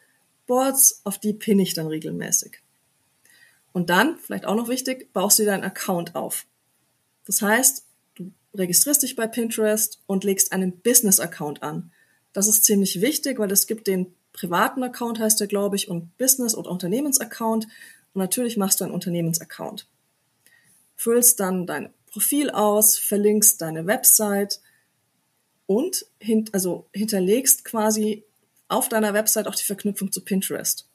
[0.49, 2.63] Boards, auf die pinne ich dann regelmäßig.
[3.73, 6.47] Und dann, vielleicht auch noch wichtig, baust du deinen Account auf.
[7.25, 11.91] Das heißt, du registrierst dich bei Pinterest und legst einen Business-Account an.
[12.33, 16.17] Das ist ziemlich wichtig, weil es gibt den privaten Account, heißt der, glaube ich, und
[16.19, 17.65] Business- oder Unternehmensaccount.
[17.65, 19.87] Und natürlich machst du einen Unternehmensaccount.
[20.97, 24.61] Füllst dann dein Profil aus, verlinkst deine Website
[25.67, 28.25] und hint, also hinterlegst quasi
[28.69, 30.87] auf deiner Website auch die Verknüpfung zu Pinterest.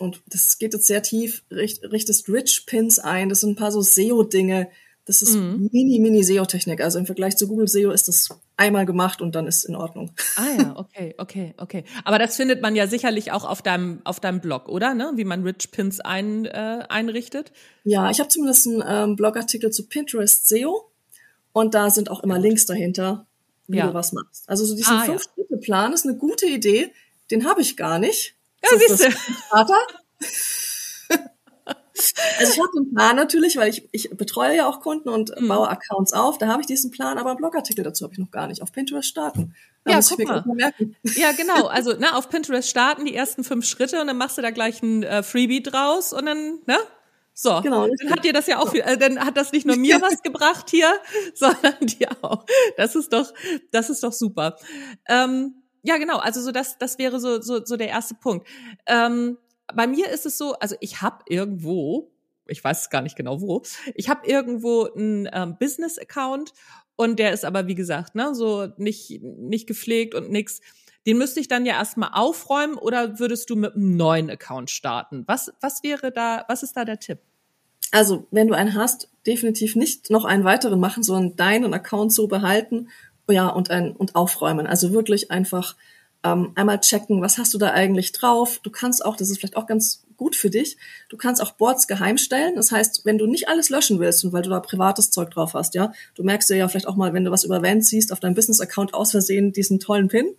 [0.00, 3.28] Und das geht jetzt sehr tief, richtest Rich Pins ein.
[3.28, 4.68] Das sind ein paar so SEO-Dinge.
[5.04, 5.68] Das ist mhm.
[5.72, 6.80] mini, mini SEO-Technik.
[6.80, 10.12] Also im Vergleich zu Google SEO ist das einmal gemacht und dann ist in Ordnung.
[10.36, 11.84] Ah ja, okay, okay, okay.
[12.04, 14.94] Aber das findet man ja sicherlich auch auf deinem, auf deinem Blog, oder?
[14.94, 15.12] Ne?
[15.16, 17.52] Wie man Rich Pins ein, äh, einrichtet.
[17.84, 20.90] Ja, ich habe zumindest einen ähm, Blogartikel zu Pinterest SEO
[21.52, 23.26] und da sind auch immer Links dahinter,
[23.66, 23.88] wie ja.
[23.88, 24.48] du was machst.
[24.48, 25.94] Also so diesen ah, Fünf-Schritte-Plan ja.
[25.94, 26.90] ist eine gute Idee.
[27.30, 28.34] Den habe ich gar nicht.
[28.62, 29.10] Ja, siehst du.
[29.48, 29.78] Vater.
[32.38, 35.48] Also ich habe den Plan natürlich, weil ich, ich betreue ja auch Kunden und mhm.
[35.48, 36.38] baue Accounts auf.
[36.38, 38.62] Da habe ich diesen Plan, aber einen Blogartikel dazu habe ich noch gar nicht.
[38.62, 39.54] Auf Pinterest starten.
[39.84, 40.44] Da ja, guck mal.
[40.46, 41.66] mal ja, genau.
[41.68, 44.82] Also ne, auf Pinterest starten die ersten fünf Schritte und dann machst du da gleich
[44.82, 46.78] ein äh, Freebie draus und dann, ne?
[47.32, 49.76] So, genau, dann hat dir das ja auch viel, äh, dann hat das nicht nur
[49.76, 50.92] mir was gebracht hier,
[51.34, 52.44] sondern dir auch.
[52.76, 53.32] Das ist doch,
[53.72, 54.56] das ist doch super.
[55.08, 56.18] Ähm, ja, genau.
[56.18, 58.46] Also so das, das wäre so so so der erste Punkt.
[58.86, 59.38] Ähm,
[59.74, 62.10] bei mir ist es so, also ich habe irgendwo,
[62.46, 63.62] ich weiß gar nicht genau wo,
[63.94, 66.52] ich habe irgendwo einen ähm, Business-Account
[66.96, 70.60] und der ist aber, wie gesagt, ne, so nicht, nicht gepflegt und nix.
[71.06, 75.24] Den müsste ich dann ja erstmal aufräumen oder würdest du mit einem neuen Account starten?
[75.26, 77.20] Was, was wäre da, was ist da der Tipp?
[77.90, 82.28] Also, wenn du einen hast, definitiv nicht noch einen weiteren machen, sondern deinen Account so
[82.28, 82.88] behalten,
[83.28, 84.66] ja, und ein, und aufräumen.
[84.66, 85.76] Also wirklich einfach
[86.22, 88.60] ähm, einmal checken, was hast du da eigentlich drauf.
[88.62, 90.76] Du kannst auch, das ist vielleicht auch ganz gut für dich,
[91.08, 92.54] du kannst auch Boards geheim stellen.
[92.54, 95.54] Das heißt, wenn du nicht alles löschen willst und weil du da privates Zeug drauf
[95.54, 98.12] hast, ja, du merkst dir ja vielleicht auch mal, wenn du was über Vans siehst,
[98.12, 100.34] auf deinem Business-Account aus Versehen diesen tollen Pin.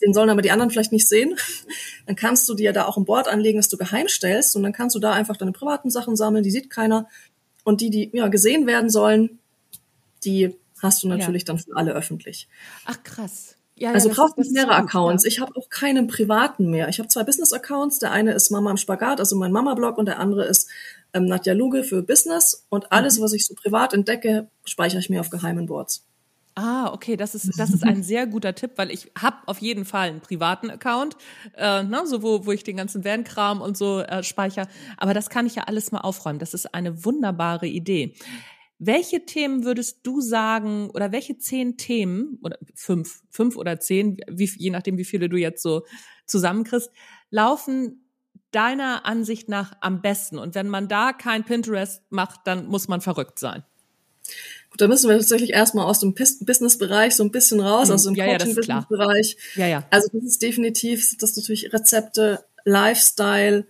[0.00, 1.36] Den sollen aber die anderen vielleicht nicht sehen.
[2.06, 4.72] Dann kannst du dir da auch ein Board anlegen, das du geheim stellst und dann
[4.72, 7.08] kannst du da einfach deine privaten Sachen sammeln, die sieht keiner.
[7.62, 9.38] Und die, die ja gesehen werden sollen,
[10.24, 11.46] die hast du natürlich ja.
[11.46, 12.48] dann für alle öffentlich.
[12.84, 13.56] Ach krass.
[13.76, 15.24] Ja, also ja, brauchst nicht mehrere Accounts.
[15.24, 16.88] Ich habe auch keinen privaten mehr.
[16.88, 17.98] Ich habe zwei Business-Accounts.
[17.98, 20.68] Der eine ist Mama im Spagat, also mein Mama-Blog, und der andere ist
[21.14, 22.66] ähm, Nadja Luge für Business.
[22.68, 23.22] Und alles, mhm.
[23.24, 26.04] was ich so privat entdecke, speichere ich mir auf geheimen Boards.
[26.54, 29.86] Ah, okay, das ist das ist ein sehr guter Tipp, weil ich habe auf jeden
[29.86, 31.16] Fall einen privaten Account,
[31.56, 34.68] äh, ne, so wo, wo ich den ganzen Van-Kram und so äh, speichere.
[34.98, 36.38] Aber das kann ich ja alles mal aufräumen.
[36.38, 38.14] Das ist eine wunderbare Idee.
[38.84, 44.50] Welche Themen würdest du sagen oder welche zehn Themen oder fünf, fünf oder zehn, wie,
[44.56, 45.86] je nachdem, wie viele du jetzt so
[46.26, 46.90] zusammenkriegst,
[47.30, 48.10] laufen
[48.50, 50.36] deiner Ansicht nach am besten?
[50.36, 53.62] Und wenn man da kein Pinterest macht, dann muss man verrückt sein.
[54.70, 57.92] Gut, da müssen wir tatsächlich erstmal aus dem Business-Bereich so ein bisschen raus, mhm.
[57.92, 59.36] also im ja, Coaching-Business-Bereich.
[59.54, 59.86] Ja, ja.
[59.90, 63.64] Also das ist definitiv, das ist natürlich Rezepte, Lifestyle,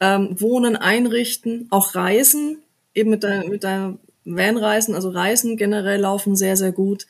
[0.00, 2.62] ähm, Wohnen, Einrichten, auch Reisen,
[2.94, 7.06] eben mit deiner, mit deiner Vanreisen, also Reisen generell laufen sehr, sehr gut.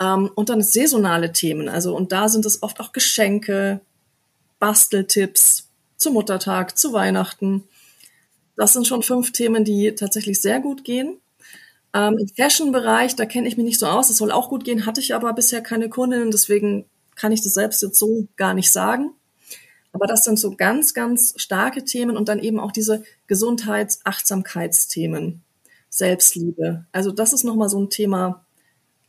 [0.00, 1.68] Ähm, und dann saisonale Themen.
[1.68, 3.80] Also, und da sind es oft auch Geschenke,
[4.58, 7.64] Basteltipps zu Muttertag, zu Weihnachten.
[8.56, 11.18] Das sind schon fünf Themen, die tatsächlich sehr gut gehen.
[11.94, 14.08] Ähm, Im Fashion-Bereich, da kenne ich mich nicht so aus.
[14.08, 17.54] Das soll auch gut gehen, hatte ich aber bisher keine Kundinnen, deswegen kann ich das
[17.54, 19.12] selbst jetzt so gar nicht sagen.
[19.92, 25.42] Aber das sind so ganz, ganz starke Themen und dann eben auch diese Gesundheits-, Achtsamkeitsthemen.
[25.92, 26.86] Selbstliebe.
[26.90, 28.46] Also das ist nochmal so ein Thema,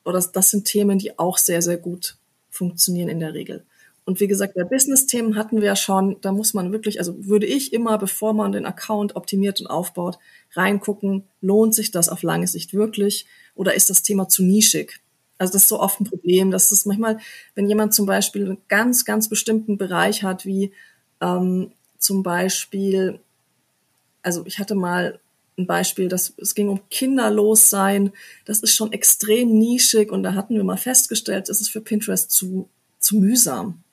[0.04, 2.18] oder das sind Themen, die auch sehr, sehr gut
[2.50, 3.64] funktionieren in der Regel.
[4.06, 7.46] Und wie gesagt, bei Business-Themen hatten wir ja schon, da muss man wirklich, also würde
[7.46, 10.20] ich immer, bevor man den Account optimiert und aufbaut,
[10.52, 13.26] reingucken, lohnt sich das auf lange Sicht wirklich
[13.56, 15.00] oder ist das Thema zu nischig?
[15.38, 17.18] Also das ist so oft ein Problem, dass es manchmal,
[17.56, 20.74] wenn jemand zum Beispiel einen ganz, ganz bestimmten Bereich hat, wie
[21.22, 23.22] ähm, zum Beispiel,
[24.22, 25.22] also ich hatte mal
[25.58, 28.12] ein Beispiel, dass es ging um Kinderlossein.
[28.46, 32.32] Das ist schon extrem nischig und da hatten wir mal festgestellt, es ist für Pinterest
[32.32, 33.84] zu, zu mühsam.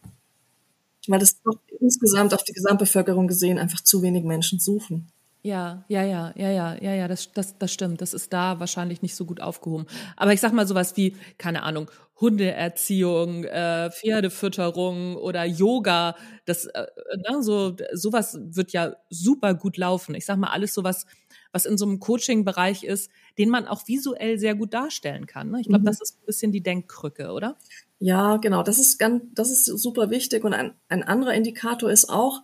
[1.09, 5.11] Weil das doch insgesamt auf die Gesamtbevölkerung gesehen einfach zu wenig Menschen suchen.
[5.43, 8.03] Ja, ja, ja, ja, ja, ja, ja, das, das, das stimmt.
[8.03, 9.87] Das ist da wahrscheinlich nicht so gut aufgehoben.
[10.17, 11.91] Aber ich sag mal sowas wie, keine Ahnung,
[12.21, 16.87] Hundeerziehung, äh, Pferdefütterung oder Yoga, das, äh,
[17.31, 20.15] ne, so, sowas wird ja super gut laufen.
[20.15, 21.07] Ich sag mal, alles sowas,
[21.53, 25.51] was in so einem Coaching-Bereich ist, den man auch visuell sehr gut darstellen kann.
[25.51, 25.61] Ne?
[25.61, 25.87] Ich glaube, mhm.
[25.87, 27.57] das ist ein bisschen die Denkkrücke, oder?
[27.99, 28.63] Ja, genau.
[28.63, 30.45] Das ist ganz, das ist super wichtig.
[30.45, 32.43] Und ein, ein anderer Indikator ist auch,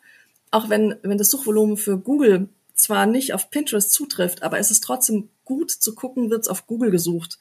[0.50, 4.84] auch wenn, wenn das Suchvolumen für Google zwar nicht auf Pinterest zutrifft, aber es ist
[4.84, 7.38] trotzdem gut zu gucken, wird es auf Google gesucht.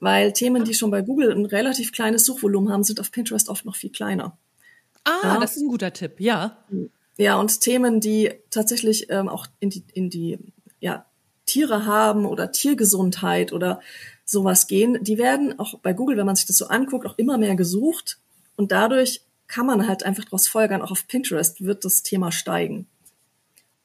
[0.00, 3.64] Weil Themen, die schon bei Google ein relativ kleines Suchvolumen haben, sind auf Pinterest oft
[3.64, 4.36] noch viel kleiner.
[5.04, 5.40] Ah, ja.
[5.40, 6.56] das ist ein guter Tipp, ja.
[7.18, 10.38] Ja, und Themen, die tatsächlich ähm, auch in die, in die
[11.52, 13.80] Tiere haben oder Tiergesundheit oder
[14.24, 17.36] sowas gehen, die werden auch bei Google, wenn man sich das so anguckt, auch immer
[17.36, 18.18] mehr gesucht.
[18.56, 22.86] Und dadurch kann man halt einfach daraus folgern, auch auf Pinterest wird das Thema steigen.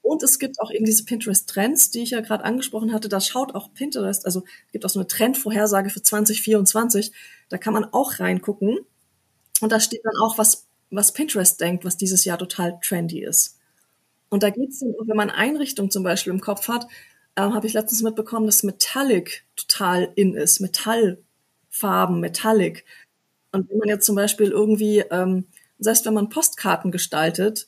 [0.01, 3.09] Und es gibt auch eben diese Pinterest-Trends, die ich ja gerade angesprochen hatte.
[3.09, 7.11] Da schaut auch Pinterest, also es gibt auch so eine Trendvorhersage für 2024.
[7.49, 8.80] Da kann man auch reingucken.
[9.59, 13.57] Und da steht dann auch, was, was Pinterest denkt, was dieses Jahr total trendy ist.
[14.30, 16.88] Und da geht es dann, wenn man Einrichtung zum Beispiel im Kopf hat,
[17.38, 20.59] äh, habe ich letztens mitbekommen, dass Metallic total in ist.
[20.59, 22.83] Metallfarben, Metallic.
[23.51, 25.45] Und wenn man jetzt zum Beispiel irgendwie, ähm,
[25.79, 27.67] selbst wenn man Postkarten gestaltet,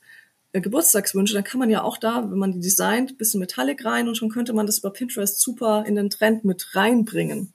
[0.53, 4.07] äh, Geburtstagswünsche, dann kann man ja auch da, wenn man die designt, bisschen Metallic rein
[4.07, 7.53] und schon könnte man das über Pinterest super in den Trend mit reinbringen.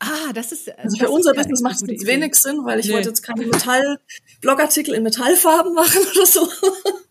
[0.00, 0.76] Ah, das ist.
[0.78, 2.94] Also für unser Business macht es jetzt wenig Sinn, weil ich nee.
[2.94, 6.48] wollte jetzt keine Metall-Blogartikel in Metallfarben machen oder so.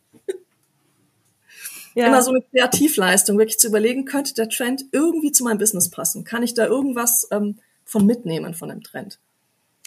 [1.96, 2.08] Ja.
[2.08, 6.24] Immer so eine Kreativleistung, wirklich zu überlegen, könnte der Trend irgendwie zu meinem Business passen?
[6.24, 9.20] Kann ich da irgendwas ähm, von mitnehmen von dem Trend?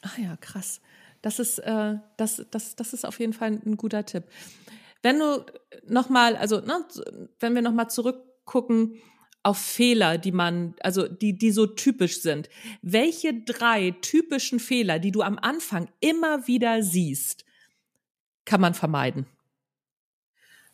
[0.03, 0.81] Ah ja, krass.
[1.23, 4.25] Das ist, äh, das, das, das ist auf jeden Fall ein guter Tipp.
[5.03, 5.45] Wenn du
[5.87, 6.85] nochmal, also ne,
[7.39, 9.01] wenn wir nochmal zurückgucken
[9.45, 12.49] auf Fehler, die man, also die, die so typisch sind,
[12.83, 17.45] welche drei typischen Fehler, die du am Anfang immer wieder siehst,
[18.45, 19.27] kann man vermeiden?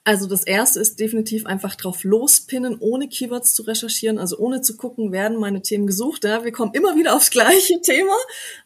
[0.08, 4.78] Also das erste ist definitiv einfach drauf lospinnen, ohne Keywords zu recherchieren, also ohne zu
[4.78, 6.24] gucken, werden meine Themen gesucht.
[6.24, 8.16] Ja, wir kommen immer wieder aufs gleiche Thema,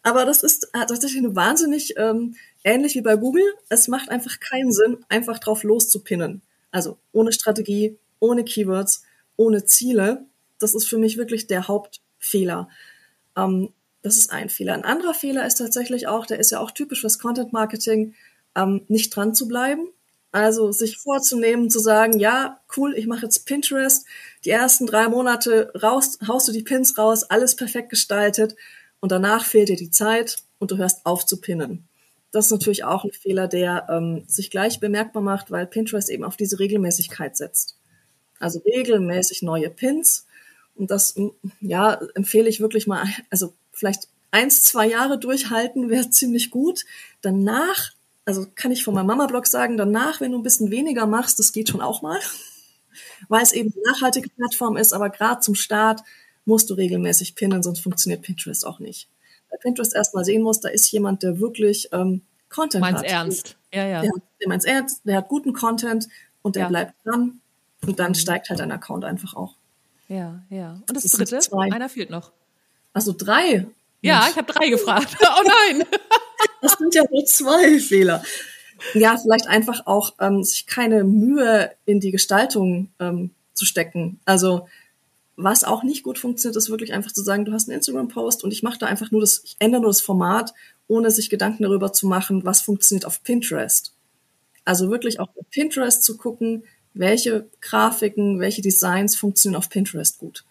[0.05, 3.43] aber das ist tatsächlich eine wahnsinnig ähm, ähnlich wie bei Google.
[3.69, 6.43] Es macht einfach keinen Sinn, einfach drauf loszupinnen.
[6.71, 9.03] Also ohne Strategie, ohne Keywords,
[9.35, 10.25] ohne Ziele.
[10.61, 12.69] Das ist für mich wirklich der Hauptfehler.
[13.37, 13.71] Ähm,
[14.03, 14.75] das ist ein Fehler.
[14.75, 18.15] Ein anderer Fehler ist tatsächlich auch, der ist ja auch typisch fürs Content Marketing,
[18.55, 19.89] ähm, nicht dran zu bleiben.
[20.33, 24.07] Also sich vorzunehmen, zu sagen, ja, cool, ich mache jetzt Pinterest,
[24.45, 28.57] die ersten drei Monate raus, haust du die Pins raus, alles perfekt gestaltet
[29.01, 31.87] und danach fehlt dir die Zeit und du hörst auf zu pinnen.
[32.31, 36.25] Das ist natürlich auch ein Fehler, der ähm, sich gleich bemerkbar macht, weil Pinterest eben
[36.25, 37.77] auf diese Regelmäßigkeit setzt.
[38.39, 40.27] Also regelmäßig neue Pins.
[40.75, 41.15] Und das,
[41.61, 46.85] ja, empfehle ich wirklich mal, also vielleicht eins, zwei Jahre durchhalten wäre ziemlich gut.
[47.21, 47.93] Danach,
[48.25, 51.53] also kann ich von meinem Mama-Blog sagen, danach, wenn du ein bisschen weniger machst, das
[51.53, 52.21] geht schon auch mal,
[53.29, 56.03] weil es eben eine nachhaltige Plattform ist, aber gerade zum Start
[56.45, 59.09] musst du regelmäßig pinnen, sonst funktioniert Pinterest auch nicht
[59.53, 63.07] bei Pinterest erstmal sehen muss, da ist jemand, der wirklich ähm, Content Meins hat.
[63.07, 63.57] ernst.
[63.73, 64.01] Ja, ja.
[64.01, 64.11] Der,
[64.41, 66.09] der meint's ernst, der hat guten Content
[66.41, 66.69] und der ja.
[66.69, 67.41] bleibt dran
[67.87, 68.17] und dann mhm.
[68.17, 69.55] steigt halt dein Account einfach auch.
[70.09, 70.81] Ja, ja.
[70.89, 71.39] Und das, das dritte?
[71.57, 72.33] Einer fehlt noch.
[72.93, 73.67] Also drei.
[74.01, 75.17] Ja, ich habe drei gefragt.
[75.23, 75.87] Oh nein.
[76.63, 78.23] das sind ja nur zwei Fehler.
[78.95, 84.21] Ja, vielleicht einfach auch ähm, sich keine Mühe in die Gestaltung ähm, zu stecken.
[84.25, 84.67] Also
[85.37, 88.53] was auch nicht gut funktioniert, ist wirklich einfach zu sagen, du hast einen Instagram-Post und
[88.53, 90.53] ich mache da einfach nur das, ich ändere nur das Format,
[90.89, 93.95] ohne sich Gedanken darüber zu machen, was funktioniert auf Pinterest.
[94.65, 100.45] Also wirklich auch auf Pinterest zu gucken, welche Grafiken, welche Designs funktionieren auf Pinterest gut.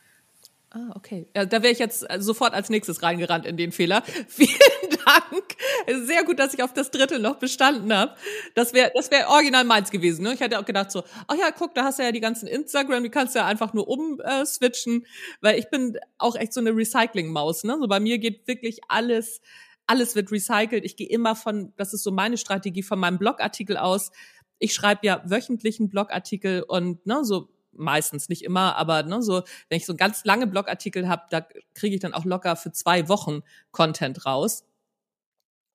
[0.72, 1.28] Ah, okay.
[1.36, 4.04] Ja, da wäre ich jetzt sofort als nächstes reingerannt in den Fehler.
[4.28, 6.06] Vielen Dank.
[6.06, 8.16] Sehr gut, dass ich auf das dritte noch bestanden habe.
[8.56, 10.24] Das wäre das wäre original meins gewesen.
[10.24, 10.34] Ne?
[10.34, 13.04] Ich hätte auch gedacht so, ach ja, guck, da hast du ja die ganzen Instagram,
[13.04, 15.06] die kannst du ja einfach nur umswitchen,
[15.42, 17.64] weil ich bin auch echt so eine Recycling-Maus.
[17.64, 17.78] Ne?
[17.80, 19.42] So bei mir geht wirklich alles,
[19.88, 20.86] alles wird recycelt.
[20.86, 24.12] Ich gehe immer von, das ist so meine Strategie, von meinem Blogartikel aus.
[24.60, 29.78] Ich schreibe ja wöchentlichen Blogartikel und ne, so meistens nicht immer, aber ne, so, wenn
[29.78, 33.42] ich so ganz lange Blogartikel habe, da kriege ich dann auch locker für zwei Wochen
[33.72, 34.66] Content raus.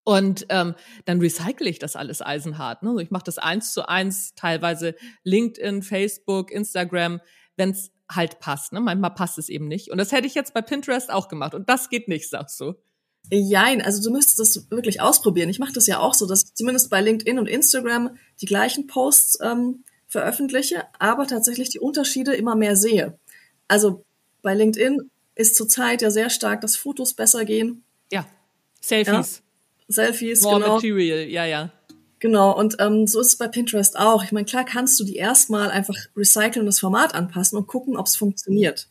[0.06, 2.84] Und ähm, dann recycle ich das alles eisenhart.
[2.84, 2.94] Ne?
[3.02, 4.94] Ich mache das eins zu eins, teilweise
[5.24, 7.20] LinkedIn, Facebook, Instagram,
[7.56, 8.72] wenn es halt passt.
[8.72, 8.80] Ne?
[8.80, 9.90] Manchmal passt es eben nicht.
[9.90, 11.54] Und das hätte ich jetzt bei Pinterest auch gemacht.
[11.54, 12.74] Und das geht nicht, sagst du.
[13.32, 15.48] Jein, also du müsstest das wirklich ausprobieren.
[15.48, 18.86] Ich mache das ja auch so, dass ich zumindest bei LinkedIn und Instagram die gleichen
[18.86, 23.18] Posts ähm, veröffentliche, aber tatsächlich die Unterschiede immer mehr sehe.
[23.66, 24.04] Also
[24.42, 27.82] bei LinkedIn ist zurzeit ja sehr stark, dass Fotos besser gehen.
[28.12, 28.24] Ja,
[28.80, 29.38] Selfies.
[29.38, 29.45] Ja.
[29.88, 30.74] Selfies, Raw genau.
[30.74, 31.70] Material, ja, ja.
[32.18, 34.24] Genau, und ähm, so ist es bei Pinterest auch.
[34.24, 37.96] Ich meine, klar kannst du die erstmal einfach recyceln und das Format anpassen und gucken,
[37.96, 38.88] ob es funktioniert.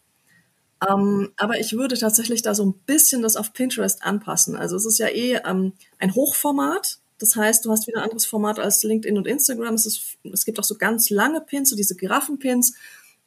[0.87, 4.55] Ähm, aber ich würde tatsächlich da so ein bisschen das auf Pinterest anpassen.
[4.55, 6.99] Also es ist ja eh ähm, ein Hochformat.
[7.17, 9.73] Das heißt, du hast wieder ein anderes Format als LinkedIn und Instagram.
[9.73, 12.75] Es, ist, es gibt auch so ganz lange Pins, so diese Giraffenpins.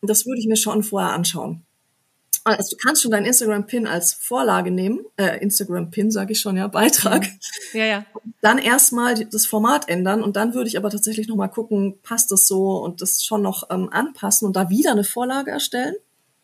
[0.00, 1.64] Und das würde ich mir schon vorher anschauen.
[2.56, 6.66] Also du kannst schon deinen Instagram-Pin als Vorlage nehmen, äh, Instagram-Pin sage ich schon, ja,
[6.68, 7.26] Beitrag.
[7.72, 8.06] Ja, ja.
[8.40, 12.46] Dann erstmal das Format ändern und dann würde ich aber tatsächlich nochmal gucken, passt das
[12.46, 15.94] so und das schon noch ähm, anpassen und da wieder eine Vorlage erstellen.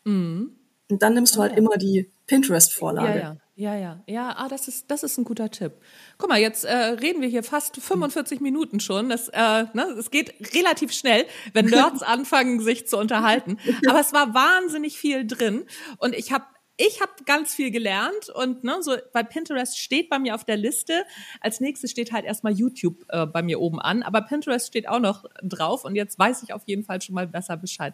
[0.03, 0.51] Mhm.
[0.89, 1.59] Und dann nimmst du halt ah, ja.
[1.59, 3.19] immer die Pinterest-Vorlage.
[3.19, 3.37] Ja, ja.
[3.57, 5.71] Ja, ja, ja, ah, das ist, das ist ein guter Tipp.
[6.17, 9.07] Guck mal, jetzt äh, reden wir hier fast 45 Minuten schon.
[9.07, 13.57] Das, äh, ne, es geht relativ schnell, wenn Nerds anfangen, sich zu unterhalten.
[13.87, 15.65] Aber es war wahnsinnig viel drin
[15.99, 16.43] und ich habe
[16.77, 20.57] ich habe ganz viel gelernt und ne, so bei Pinterest steht bei mir auf der
[20.57, 21.05] Liste.
[21.39, 24.99] Als nächstes steht halt erstmal YouTube äh, bei mir oben an, aber Pinterest steht auch
[24.99, 27.93] noch drauf und jetzt weiß ich auf jeden Fall schon mal besser Bescheid.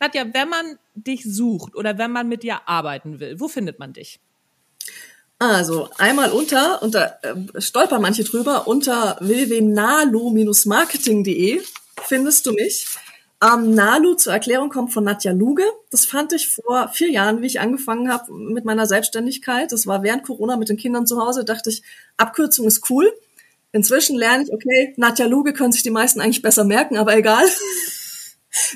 [0.00, 3.92] Nadja, wenn man dich sucht oder wenn man mit dir arbeiten will, wo findet man
[3.92, 4.18] dich?
[5.38, 11.60] Also einmal unter, und da äh, stolpern manche drüber, unter www.nalu-marketing.de
[12.02, 12.86] findest du mich.
[13.42, 15.64] Ähm, Nalu zur Erklärung kommt von Nadja Luge.
[15.90, 19.72] Das fand ich vor vier Jahren, wie ich angefangen habe mit meiner Selbstständigkeit.
[19.72, 21.44] Das war während Corona mit den Kindern zu Hause.
[21.44, 21.82] Dachte ich,
[22.16, 23.12] Abkürzung ist cool.
[23.72, 27.44] Inzwischen lerne ich, okay, Nadja Luge können sich die meisten eigentlich besser merken, aber egal.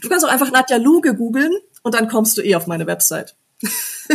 [0.03, 3.35] Du kannst auch einfach Nadja Luge googeln und dann kommst du eh auf meine Website.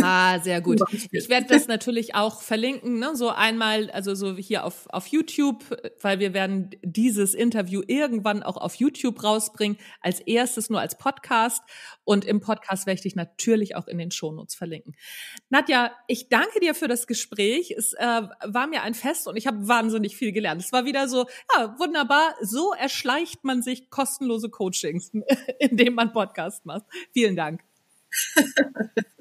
[0.02, 0.80] Ah, sehr gut.
[1.12, 3.16] Ich werde das natürlich auch verlinken, ne?
[3.16, 5.64] so einmal, also so hier auf, auf YouTube,
[6.02, 11.62] weil wir werden dieses Interview irgendwann auch auf YouTube rausbringen, als erstes nur als Podcast
[12.04, 14.94] und im Podcast werde ich dich natürlich auch in den Shownotes verlinken.
[15.48, 17.72] Nadja, ich danke dir für das Gespräch.
[17.76, 20.62] Es äh, war mir ein Fest und ich habe wahnsinnig viel gelernt.
[20.62, 21.26] Es war wieder so,
[21.56, 25.12] ja, wunderbar, so erschleicht man sich kostenlose Coachings,
[25.58, 26.84] indem man Podcast macht.
[27.12, 27.62] Vielen Dank.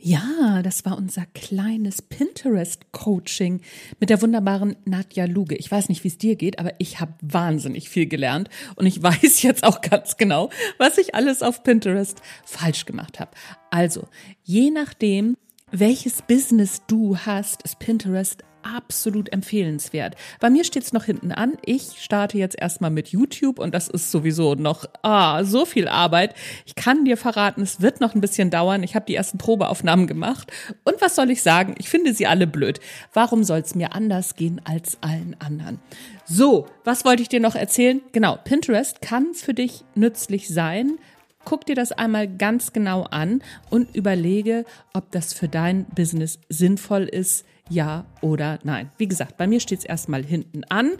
[0.00, 3.60] Ja, das war unser kleines Pinterest-Coaching
[3.98, 5.56] mit der wunderbaren Nadja Luge.
[5.56, 9.02] Ich weiß nicht, wie es dir geht, aber ich habe wahnsinnig viel gelernt und ich
[9.02, 13.32] weiß jetzt auch ganz genau, was ich alles auf Pinterest falsch gemacht habe.
[13.70, 14.06] Also,
[14.44, 15.36] je nachdem,
[15.72, 18.44] welches Business du hast, ist Pinterest
[18.76, 20.16] absolut empfehlenswert.
[20.40, 21.56] Bei mir steht's noch hinten an.
[21.64, 26.34] Ich starte jetzt erstmal mit YouTube und das ist sowieso noch ah, so viel Arbeit.
[26.66, 28.82] Ich kann dir verraten, es wird noch ein bisschen dauern.
[28.82, 30.52] Ich habe die ersten Probeaufnahmen gemacht
[30.84, 31.74] und was soll ich sagen?
[31.78, 32.80] Ich finde sie alle blöd.
[33.12, 35.78] Warum soll's mir anders gehen als allen anderen?
[36.24, 38.00] So, was wollte ich dir noch erzählen?
[38.12, 40.98] Genau, Pinterest kann für dich nützlich sein.
[41.44, 47.04] Guck dir das einmal ganz genau an und überlege, ob das für dein Business sinnvoll
[47.04, 48.90] ist ja oder nein.
[48.98, 50.92] Wie gesagt, bei mir steht es erstmal hinten an.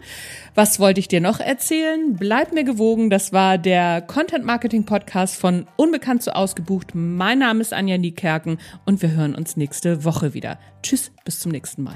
[0.55, 2.15] Was wollte ich dir noch erzählen?
[2.15, 3.09] Bleib mir gewogen.
[3.09, 6.91] Das war der Content Marketing Podcast von Unbekannt zu Ausgebucht.
[6.93, 10.59] Mein Name ist Anja Niekerken und wir hören uns nächste Woche wieder.
[10.83, 11.95] Tschüss, bis zum nächsten Mal.